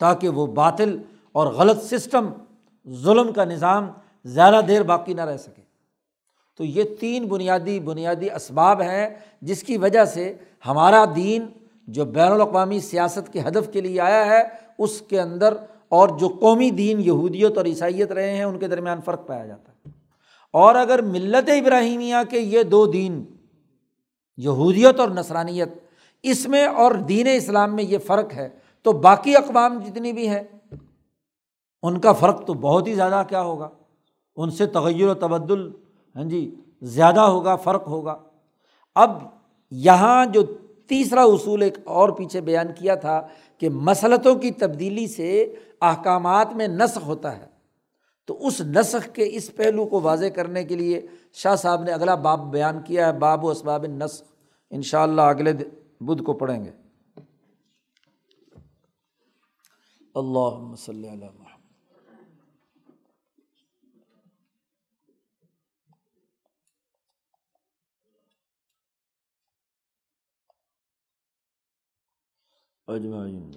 [0.00, 0.96] تاکہ وہ باطل
[1.32, 2.28] اور غلط سسٹم،
[2.86, 3.90] ظلم کا نظام
[4.24, 5.62] زیادہ دیر باقی نہ رہ سکے۔
[6.60, 9.08] تو یہ تین بنیادی بنیادی اسباب ہیں
[9.42, 10.32] جس کی وجہ سے
[10.66, 11.46] ہمارا دین
[11.88, 14.42] جو بین الاقوامی سیاست کے ہدف کے لیے آیا ہے،
[14.78, 15.54] اس کے اندر
[15.94, 19.72] اور جو قومی دین یہودیت اور عیسائیت رہے ہیں، ان کے درمیان فرق پایا جاتا
[19.72, 19.90] ہے۔
[20.52, 23.24] اور اگر ملت ابراہیمیہ کے یہ دو دین،
[24.36, 25.68] یہودیت اور نسرانیت
[26.22, 28.48] اس میں اور دین اسلام میں یہ فرق ہے،
[28.82, 30.42] تو باقی اقوام جتنی بھی ہیں،
[31.82, 33.68] ان کا فرق تو بہت ہی زیادہ کیا ہوگا۔
[34.36, 35.70] ان سے تغیر و تبدل
[36.16, 38.16] ہاں جی زیادہ ہوگا، فرق ہوگا۔
[38.94, 39.22] اب
[39.70, 40.42] یہاں جو
[40.88, 43.26] تیسرا اصول ایک اور پیچھے بیان کیا تھا
[43.58, 47.46] کہ مسلطوں کی تبدیلی سے احکامات میں نسخ ہوتا ہے۔
[48.26, 52.14] تو اس نسخ کے اس پہلو کو واضح کرنے کے لیے شاہ صاحب نے اگلا
[52.14, 54.22] باب بیان کیا ہے، باب و اسباب نسخ۔
[54.70, 55.52] ان شاء اللہ اگلے
[56.00, 56.70] بدھ کو پڑھیں گے۔
[60.14, 61.43] اللہ مسلم
[72.88, 73.50] اجمعین